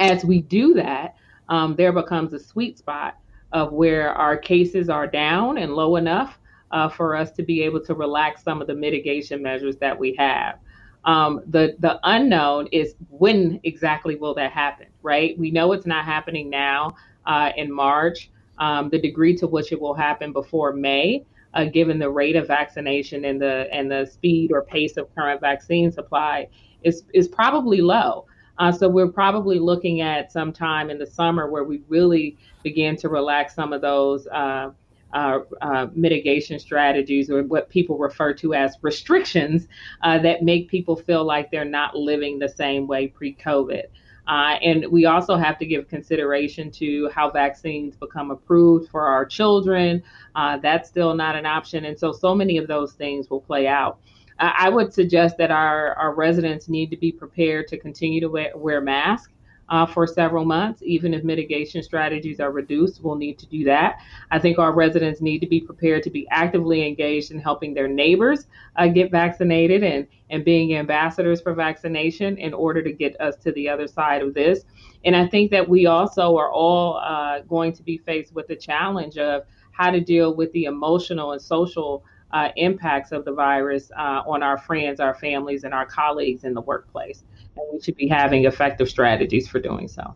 As 0.00 0.24
we 0.24 0.40
do 0.40 0.74
that, 0.74 1.14
um, 1.48 1.76
there 1.76 1.92
becomes 1.92 2.32
a 2.32 2.38
sweet 2.40 2.78
spot 2.78 3.18
of 3.52 3.72
where 3.72 4.12
our 4.14 4.36
cases 4.36 4.88
are 4.88 5.06
down 5.06 5.58
and 5.58 5.74
low 5.74 5.96
enough 5.96 6.38
uh, 6.70 6.88
for 6.88 7.16
us 7.16 7.30
to 7.32 7.42
be 7.42 7.62
able 7.62 7.80
to 7.84 7.94
relax 7.94 8.42
some 8.42 8.60
of 8.60 8.66
the 8.66 8.74
mitigation 8.74 9.42
measures 9.42 9.76
that 9.76 9.98
we 9.98 10.14
have. 10.16 10.58
Um, 11.04 11.40
the 11.46 11.76
the 11.78 11.98
unknown 12.04 12.66
is 12.72 12.94
when 13.08 13.58
exactly 13.64 14.16
will 14.16 14.34
that 14.34 14.52
happen, 14.52 14.86
right? 15.02 15.38
We 15.38 15.50
know 15.50 15.72
it's 15.72 15.86
not 15.86 16.04
happening 16.04 16.50
now 16.50 16.94
uh, 17.26 17.52
in 17.56 17.72
March. 17.72 18.30
Um, 18.58 18.90
the 18.90 19.00
degree 19.00 19.34
to 19.36 19.46
which 19.46 19.72
it 19.72 19.80
will 19.80 19.94
happen 19.94 20.32
before 20.32 20.74
May, 20.74 21.24
uh, 21.54 21.64
given 21.64 21.98
the 21.98 22.10
rate 22.10 22.36
of 22.36 22.46
vaccination 22.46 23.24
and 23.24 23.40
the 23.40 23.66
and 23.72 23.90
the 23.90 24.04
speed 24.06 24.52
or 24.52 24.62
pace 24.62 24.98
of 24.98 25.12
current 25.14 25.40
vaccine 25.40 25.90
supply, 25.90 26.48
is 26.82 27.04
is 27.14 27.28
probably 27.28 27.80
low. 27.80 28.26
Uh, 28.60 28.70
so 28.70 28.88
we're 28.88 29.08
probably 29.08 29.58
looking 29.58 30.02
at 30.02 30.30
some 30.30 30.52
time 30.52 30.90
in 30.90 30.98
the 30.98 31.06
summer 31.06 31.50
where 31.50 31.64
we 31.64 31.80
really 31.88 32.36
begin 32.62 32.94
to 32.94 33.08
relax 33.08 33.54
some 33.54 33.72
of 33.72 33.80
those 33.80 34.26
uh, 34.26 34.70
uh, 35.14 35.38
uh, 35.62 35.86
mitigation 35.94 36.58
strategies 36.58 37.30
or 37.30 37.42
what 37.42 37.70
people 37.70 37.96
refer 37.96 38.34
to 38.34 38.52
as 38.52 38.76
restrictions 38.82 39.66
uh, 40.02 40.18
that 40.18 40.42
make 40.42 40.68
people 40.68 40.94
feel 40.94 41.24
like 41.24 41.50
they're 41.50 41.64
not 41.64 41.96
living 41.96 42.38
the 42.38 42.48
same 42.48 42.86
way 42.86 43.08
pre 43.08 43.34
COVID. 43.34 43.84
Uh, 44.28 44.58
and 44.62 44.86
we 44.92 45.06
also 45.06 45.36
have 45.36 45.58
to 45.58 45.64
give 45.64 45.88
consideration 45.88 46.70
to 46.70 47.08
how 47.14 47.30
vaccines 47.30 47.96
become 47.96 48.30
approved 48.30 48.90
for 48.90 49.06
our 49.06 49.24
children. 49.24 50.02
That's 50.34 50.86
still 50.86 51.14
not 51.14 51.34
an 51.34 51.46
option. 51.46 51.86
And 51.86 51.98
so, 51.98 52.12
so 52.12 52.34
many 52.34 52.58
of 52.58 52.68
those 52.68 52.92
things 52.92 53.30
will 53.30 53.40
play 53.40 53.66
out. 53.66 53.98
I 54.40 54.70
would 54.70 54.92
suggest 54.94 55.36
that 55.38 55.50
our, 55.50 55.92
our 55.94 56.14
residents 56.14 56.68
need 56.68 56.90
to 56.90 56.96
be 56.96 57.12
prepared 57.12 57.68
to 57.68 57.78
continue 57.78 58.20
to 58.20 58.28
wear, 58.28 58.52
wear 58.56 58.80
masks 58.80 59.32
uh, 59.68 59.86
for 59.86 60.06
several 60.06 60.44
months. 60.44 60.82
Even 60.84 61.14
if 61.14 61.22
mitigation 61.24 61.82
strategies 61.82 62.40
are 62.40 62.50
reduced, 62.50 63.02
we'll 63.02 63.14
need 63.14 63.38
to 63.38 63.46
do 63.46 63.64
that. 63.64 64.00
I 64.30 64.38
think 64.38 64.58
our 64.58 64.72
residents 64.72 65.20
need 65.20 65.40
to 65.40 65.46
be 65.46 65.60
prepared 65.60 66.02
to 66.04 66.10
be 66.10 66.26
actively 66.30 66.86
engaged 66.86 67.30
in 67.30 67.38
helping 67.38 67.74
their 67.74 67.86
neighbors 67.86 68.46
uh, 68.76 68.88
get 68.88 69.10
vaccinated 69.10 69.84
and, 69.84 70.06
and 70.30 70.44
being 70.44 70.74
ambassadors 70.74 71.40
for 71.40 71.54
vaccination 71.54 72.36
in 72.38 72.52
order 72.52 72.82
to 72.82 72.92
get 72.92 73.20
us 73.20 73.36
to 73.36 73.52
the 73.52 73.68
other 73.68 73.86
side 73.86 74.22
of 74.22 74.34
this. 74.34 74.64
And 75.04 75.14
I 75.14 75.26
think 75.26 75.50
that 75.50 75.68
we 75.68 75.86
also 75.86 76.36
are 76.36 76.50
all 76.50 76.96
uh, 76.96 77.40
going 77.40 77.72
to 77.74 77.82
be 77.82 77.98
faced 77.98 78.34
with 78.34 78.48
the 78.48 78.56
challenge 78.56 79.18
of 79.18 79.44
how 79.72 79.90
to 79.90 80.00
deal 80.00 80.34
with 80.34 80.50
the 80.52 80.64
emotional 80.64 81.32
and 81.32 81.40
social 81.40 82.04
uh, 82.32 82.48
impacts 82.56 83.12
of 83.12 83.24
the 83.24 83.32
virus 83.32 83.90
uh, 83.96 84.22
on 84.26 84.42
our 84.42 84.58
friends, 84.58 85.00
our 85.00 85.14
families, 85.14 85.64
and 85.64 85.74
our 85.74 85.86
colleagues 85.86 86.44
in 86.44 86.54
the 86.54 86.60
workplace 86.60 87.24
and 87.56 87.66
we 87.72 87.80
should 87.80 87.96
be 87.96 88.08
having 88.08 88.44
effective 88.44 88.88
strategies 88.88 89.48
for 89.48 89.60
doing 89.60 89.88
so. 89.88 90.14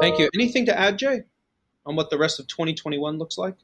Thank 0.00 0.18
you. 0.18 0.28
Anything 0.34 0.66
to 0.66 0.78
add, 0.78 0.98
Jay, 0.98 1.22
on 1.86 1.96
what 1.96 2.10
the 2.10 2.18
rest 2.18 2.40
of 2.40 2.46
2021 2.48 3.18
looks 3.18 3.38
like? 3.38 3.54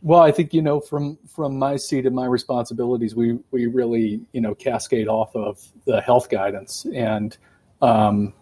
Well, 0.00 0.20
I 0.20 0.30
think 0.30 0.54
you 0.54 0.62
know 0.62 0.78
from 0.80 1.18
from 1.26 1.58
my 1.58 1.76
seat 1.76 2.06
and 2.06 2.14
my 2.14 2.26
responsibilities, 2.26 3.16
we 3.16 3.38
we 3.50 3.66
really 3.66 4.20
you 4.32 4.40
know 4.40 4.54
cascade 4.54 5.08
off 5.08 5.34
of 5.34 5.60
the 5.86 6.00
health 6.00 6.28
guidance 6.28 6.86
and 6.94 7.36
um, 7.82 8.32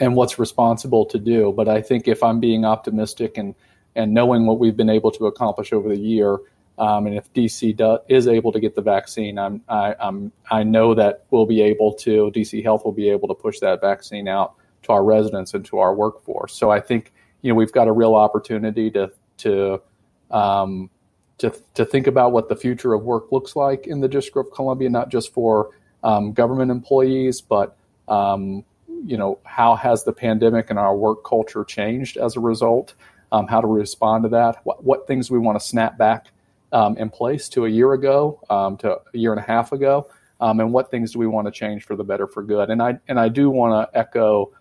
and 0.00 0.16
what's 0.16 0.38
responsible 0.38 1.04
to 1.06 1.18
do. 1.18 1.52
But 1.52 1.68
I 1.68 1.82
think 1.82 2.08
if 2.08 2.22
I'm 2.22 2.40
being 2.40 2.64
optimistic 2.64 3.36
and 3.36 3.54
and 3.94 4.14
knowing 4.14 4.46
what 4.46 4.58
we've 4.58 4.76
been 4.76 4.90
able 4.90 5.10
to 5.12 5.26
accomplish 5.26 5.74
over 5.74 5.90
the 5.90 5.98
year, 5.98 6.38
um, 6.78 7.06
and 7.06 7.16
if 7.16 7.32
DC 7.32 7.76
do, 7.76 7.98
is 8.08 8.26
able 8.26 8.50
to 8.52 8.58
get 8.58 8.74
the 8.74 8.82
vaccine, 8.82 9.38
I'm, 9.38 9.62
I, 9.68 9.94
I'm, 10.00 10.32
I 10.50 10.64
know 10.64 10.94
that 10.94 11.24
we'll 11.30 11.46
be 11.46 11.62
able 11.62 11.94
to, 11.94 12.32
DC 12.34 12.62
Health 12.62 12.84
will 12.84 12.92
be 12.92 13.10
able 13.10 13.28
to 13.28 13.34
push 13.34 13.60
that 13.60 13.80
vaccine 13.80 14.26
out 14.26 14.54
to 14.82 14.92
our 14.92 15.04
residents 15.04 15.54
and 15.54 15.64
to 15.66 15.78
our 15.78 15.94
workforce. 15.94 16.54
So 16.54 16.70
I 16.70 16.80
think, 16.80 17.12
you 17.42 17.50
know, 17.50 17.54
we've 17.54 17.72
got 17.72 17.86
a 17.86 17.92
real 17.92 18.14
opportunity 18.14 18.90
to, 18.90 19.12
to, 19.38 19.80
um, 20.32 20.90
to, 21.38 21.54
to 21.74 21.84
think 21.84 22.08
about 22.08 22.32
what 22.32 22.48
the 22.48 22.56
future 22.56 22.92
of 22.92 23.04
work 23.04 23.30
looks 23.30 23.54
like 23.54 23.86
in 23.86 24.00
the 24.00 24.08
District 24.08 24.48
of 24.48 24.52
Columbia, 24.52 24.90
not 24.90 25.10
just 25.10 25.32
for 25.32 25.70
um, 26.02 26.32
government 26.32 26.72
employees, 26.72 27.40
but, 27.40 27.76
um, 28.08 28.64
you 29.06 29.16
know, 29.16 29.38
how 29.44 29.76
has 29.76 30.02
the 30.04 30.12
pandemic 30.12 30.70
and 30.70 30.78
our 30.78 30.96
work 30.96 31.24
culture 31.24 31.62
changed 31.62 32.16
as 32.16 32.36
a 32.36 32.40
result? 32.40 32.94
Um, 33.30 33.46
how 33.46 33.60
to 33.60 33.66
respond 33.66 34.24
to 34.24 34.28
that? 34.30 34.60
What, 34.64 34.84
what 34.84 35.06
things 35.06 35.30
we 35.30 35.38
want 35.38 35.58
to 35.58 35.64
snap 35.64 35.98
back 35.98 36.28
um, 36.74 36.98
in 36.98 37.08
place 37.08 37.48
to 37.50 37.64
a 37.64 37.68
year 37.68 37.92
ago, 37.92 38.40
um, 38.50 38.76
to 38.78 38.90
a 38.90 39.16
year 39.16 39.32
and 39.32 39.40
a 39.40 39.44
half 39.44 39.72
ago, 39.72 40.10
um, 40.40 40.60
and 40.60 40.72
what 40.72 40.90
things 40.90 41.12
do 41.12 41.18
we 41.20 41.26
want 41.26 41.46
to 41.46 41.52
change 41.52 41.84
for 41.84 41.96
the 41.96 42.04
better 42.04 42.26
for 42.26 42.42
good? 42.42 42.68
And 42.68 42.82
I 42.82 42.98
and 43.08 43.18
I 43.18 43.28
do 43.28 43.48
want 43.48 43.90
to 43.92 43.98
echo 43.98 44.52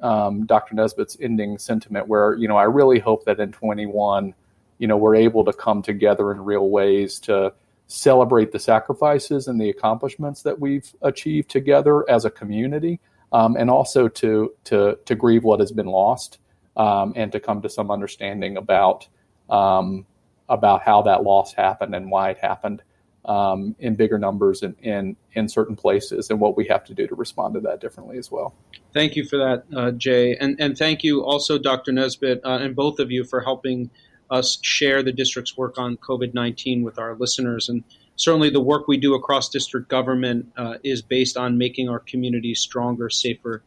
um, 0.00 0.46
Dr. 0.46 0.74
Nesbitt's 0.76 1.16
ending 1.20 1.58
sentiment, 1.58 2.06
where 2.06 2.34
you 2.34 2.48
know 2.48 2.56
I 2.56 2.64
really 2.64 3.00
hope 3.00 3.24
that 3.24 3.40
in 3.40 3.52
21, 3.52 4.32
you 4.78 4.86
know, 4.86 4.96
we're 4.96 5.16
able 5.16 5.44
to 5.44 5.52
come 5.52 5.82
together 5.82 6.30
in 6.30 6.44
real 6.44 6.70
ways 6.70 7.18
to 7.20 7.52
celebrate 7.88 8.52
the 8.52 8.58
sacrifices 8.58 9.48
and 9.48 9.60
the 9.60 9.70
accomplishments 9.70 10.42
that 10.42 10.60
we've 10.60 10.92
achieved 11.02 11.50
together 11.50 12.08
as 12.08 12.24
a 12.24 12.30
community, 12.30 13.00
um, 13.32 13.56
and 13.56 13.70
also 13.70 14.06
to 14.06 14.54
to 14.64 14.96
to 15.04 15.14
grieve 15.16 15.42
what 15.42 15.58
has 15.58 15.72
been 15.72 15.86
lost, 15.86 16.38
um, 16.76 17.12
and 17.16 17.32
to 17.32 17.40
come 17.40 17.60
to 17.62 17.68
some 17.68 17.90
understanding 17.90 18.56
about 18.56 19.08
um, 19.50 20.06
about 20.48 20.82
how 20.82 21.02
that 21.02 21.22
loss 21.22 21.52
happened 21.52 21.94
and 21.94 22.10
why 22.10 22.30
it 22.30 22.38
happened 22.38 22.82
um, 23.26 23.74
in 23.80 23.96
bigger 23.96 24.18
numbers 24.18 24.62
and 24.62 24.76
in, 24.80 25.16
in 25.32 25.48
certain 25.48 25.74
places 25.74 26.30
and 26.30 26.38
what 26.38 26.56
we 26.56 26.66
have 26.68 26.84
to 26.84 26.94
do 26.94 27.06
to 27.06 27.14
respond 27.14 27.54
to 27.54 27.60
that 27.60 27.80
differently 27.80 28.18
as 28.18 28.30
well. 28.30 28.54
Thank 28.92 29.16
you 29.16 29.24
for 29.24 29.36
that, 29.36 29.64
uh, 29.76 29.90
Jay. 29.90 30.36
And, 30.36 30.60
and 30.60 30.78
thank 30.78 31.02
you 31.02 31.24
also, 31.24 31.58
Dr. 31.58 31.92
Nesbitt, 31.92 32.40
uh, 32.44 32.58
and 32.60 32.76
both 32.76 33.00
of 33.00 33.10
you 33.10 33.24
for 33.24 33.40
helping 33.40 33.90
us 34.30 34.58
share 34.62 35.02
the 35.02 35.12
district's 35.12 35.56
work 35.56 35.78
on 35.78 35.96
COVID 35.96 36.34
19 36.34 36.82
with 36.82 36.98
our 36.98 37.16
listeners. 37.16 37.68
And 37.68 37.82
certainly 38.14 38.50
the 38.50 38.60
work 38.60 38.86
we 38.86 38.96
do 38.96 39.14
across 39.14 39.48
district 39.48 39.88
government 39.88 40.52
uh, 40.56 40.74
is 40.84 41.02
based 41.02 41.36
on 41.36 41.58
making 41.58 41.88
our 41.88 42.00
communities 42.00 42.60
stronger, 42.60 43.10
safer, 43.10 43.62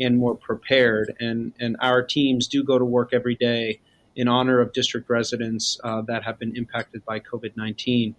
and 0.00 0.18
more 0.18 0.34
prepared. 0.34 1.14
And, 1.18 1.52
and 1.58 1.76
our 1.80 2.02
teams 2.02 2.46
do 2.46 2.62
go 2.62 2.78
to 2.78 2.84
work 2.84 3.10
every 3.12 3.34
day 3.34 3.80
in 4.18 4.26
honor 4.26 4.60
of 4.60 4.72
district 4.72 5.08
residents 5.08 5.80
uh, 5.84 6.02
that 6.02 6.24
have 6.24 6.38
been 6.40 6.54
impacted 6.56 7.04
by 7.04 7.20
COVID 7.20 7.56
19. 7.56 8.16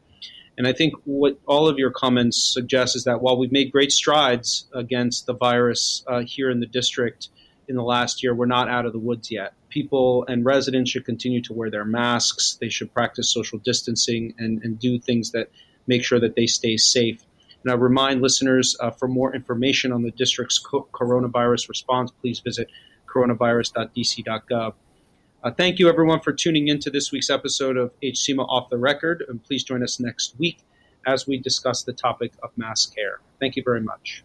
And 0.57 0.65
I 0.65 0.73
think 0.73 0.93
what 1.03 1.37
all 1.45 1.67
of 1.67 1.77
your 1.77 1.91
comments 1.91 2.41
suggest 2.53 2.95
is 2.95 3.03
that 3.03 3.21
while 3.21 3.37
we've 3.37 3.51
made 3.51 3.71
great 3.71 3.91
strides 3.91 4.67
against 4.73 5.25
the 5.25 5.33
virus 5.33 6.03
uh, 6.07 6.21
here 6.21 6.49
in 6.49 6.61
the 6.61 6.65
district 6.65 7.29
in 7.67 7.75
the 7.75 7.83
last 7.83 8.23
year, 8.23 8.33
we're 8.33 8.45
not 8.45 8.69
out 8.69 8.85
of 8.85 8.93
the 8.93 8.99
woods 8.99 9.29
yet. 9.29 9.53
People 9.67 10.25
and 10.27 10.45
residents 10.45 10.89
should 10.89 11.05
continue 11.05 11.41
to 11.43 11.53
wear 11.53 11.69
their 11.69 11.85
masks, 11.85 12.57
they 12.59 12.69
should 12.69 12.93
practice 12.93 13.31
social 13.31 13.59
distancing, 13.59 14.33
and, 14.37 14.63
and 14.63 14.79
do 14.79 14.99
things 14.99 15.31
that 15.31 15.49
make 15.85 16.03
sure 16.03 16.19
that 16.19 16.35
they 16.35 16.47
stay 16.47 16.77
safe. 16.77 17.21
And 17.63 17.71
I 17.71 17.75
remind 17.75 18.21
listeners 18.21 18.75
uh, 18.79 18.91
for 18.91 19.09
more 19.09 19.35
information 19.35 19.91
on 19.91 20.03
the 20.03 20.11
district's 20.11 20.59
co- 20.59 20.87
coronavirus 20.93 21.67
response, 21.67 22.11
please 22.21 22.39
visit 22.39 22.69
coronavirus.dc.gov. 23.07 24.73
Uh, 25.41 25.51
thank 25.51 25.79
you, 25.79 25.87
everyone, 25.87 26.19
for 26.19 26.33
tuning 26.33 26.67
in 26.67 26.79
to 26.79 26.89
this 26.89 27.13
week's 27.13 27.29
episode 27.29 27.77
of 27.77 27.91
HSEMA 28.01 28.45
Off 28.49 28.69
the 28.69 28.77
Record. 28.77 29.23
And 29.29 29.41
please 29.41 29.63
join 29.63 29.81
us 29.81 29.99
next 29.99 30.35
week 30.37 30.59
as 31.07 31.27
we 31.27 31.37
discuss 31.37 31.83
the 31.83 31.93
topic 31.93 32.33
of 32.43 32.49
mass 32.57 32.85
care. 32.85 33.21
Thank 33.39 33.55
you 33.55 33.63
very 33.63 33.79
much. 33.79 34.23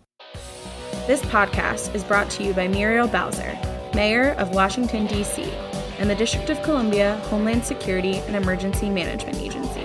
This 1.07 1.23
podcast 1.23 1.95
is 1.95 2.03
brought 2.03 2.31
to 2.31 2.43
you 2.43 2.53
by 2.53 2.67
Muriel 2.67 3.07
Bowser, 3.07 3.57
Mayor 3.95 4.31
of 4.33 4.51
Washington, 4.55 5.07
D.C., 5.07 5.45
and 5.99 6.11
the 6.11 6.17
District 6.17 6.51
of 6.51 6.61
Columbia 6.63 7.17
Homeland 7.31 7.65
Security 7.65 8.17
and 8.17 8.35
Emergency 8.35 8.91
Management 8.91 9.39
Agency. 9.39 9.84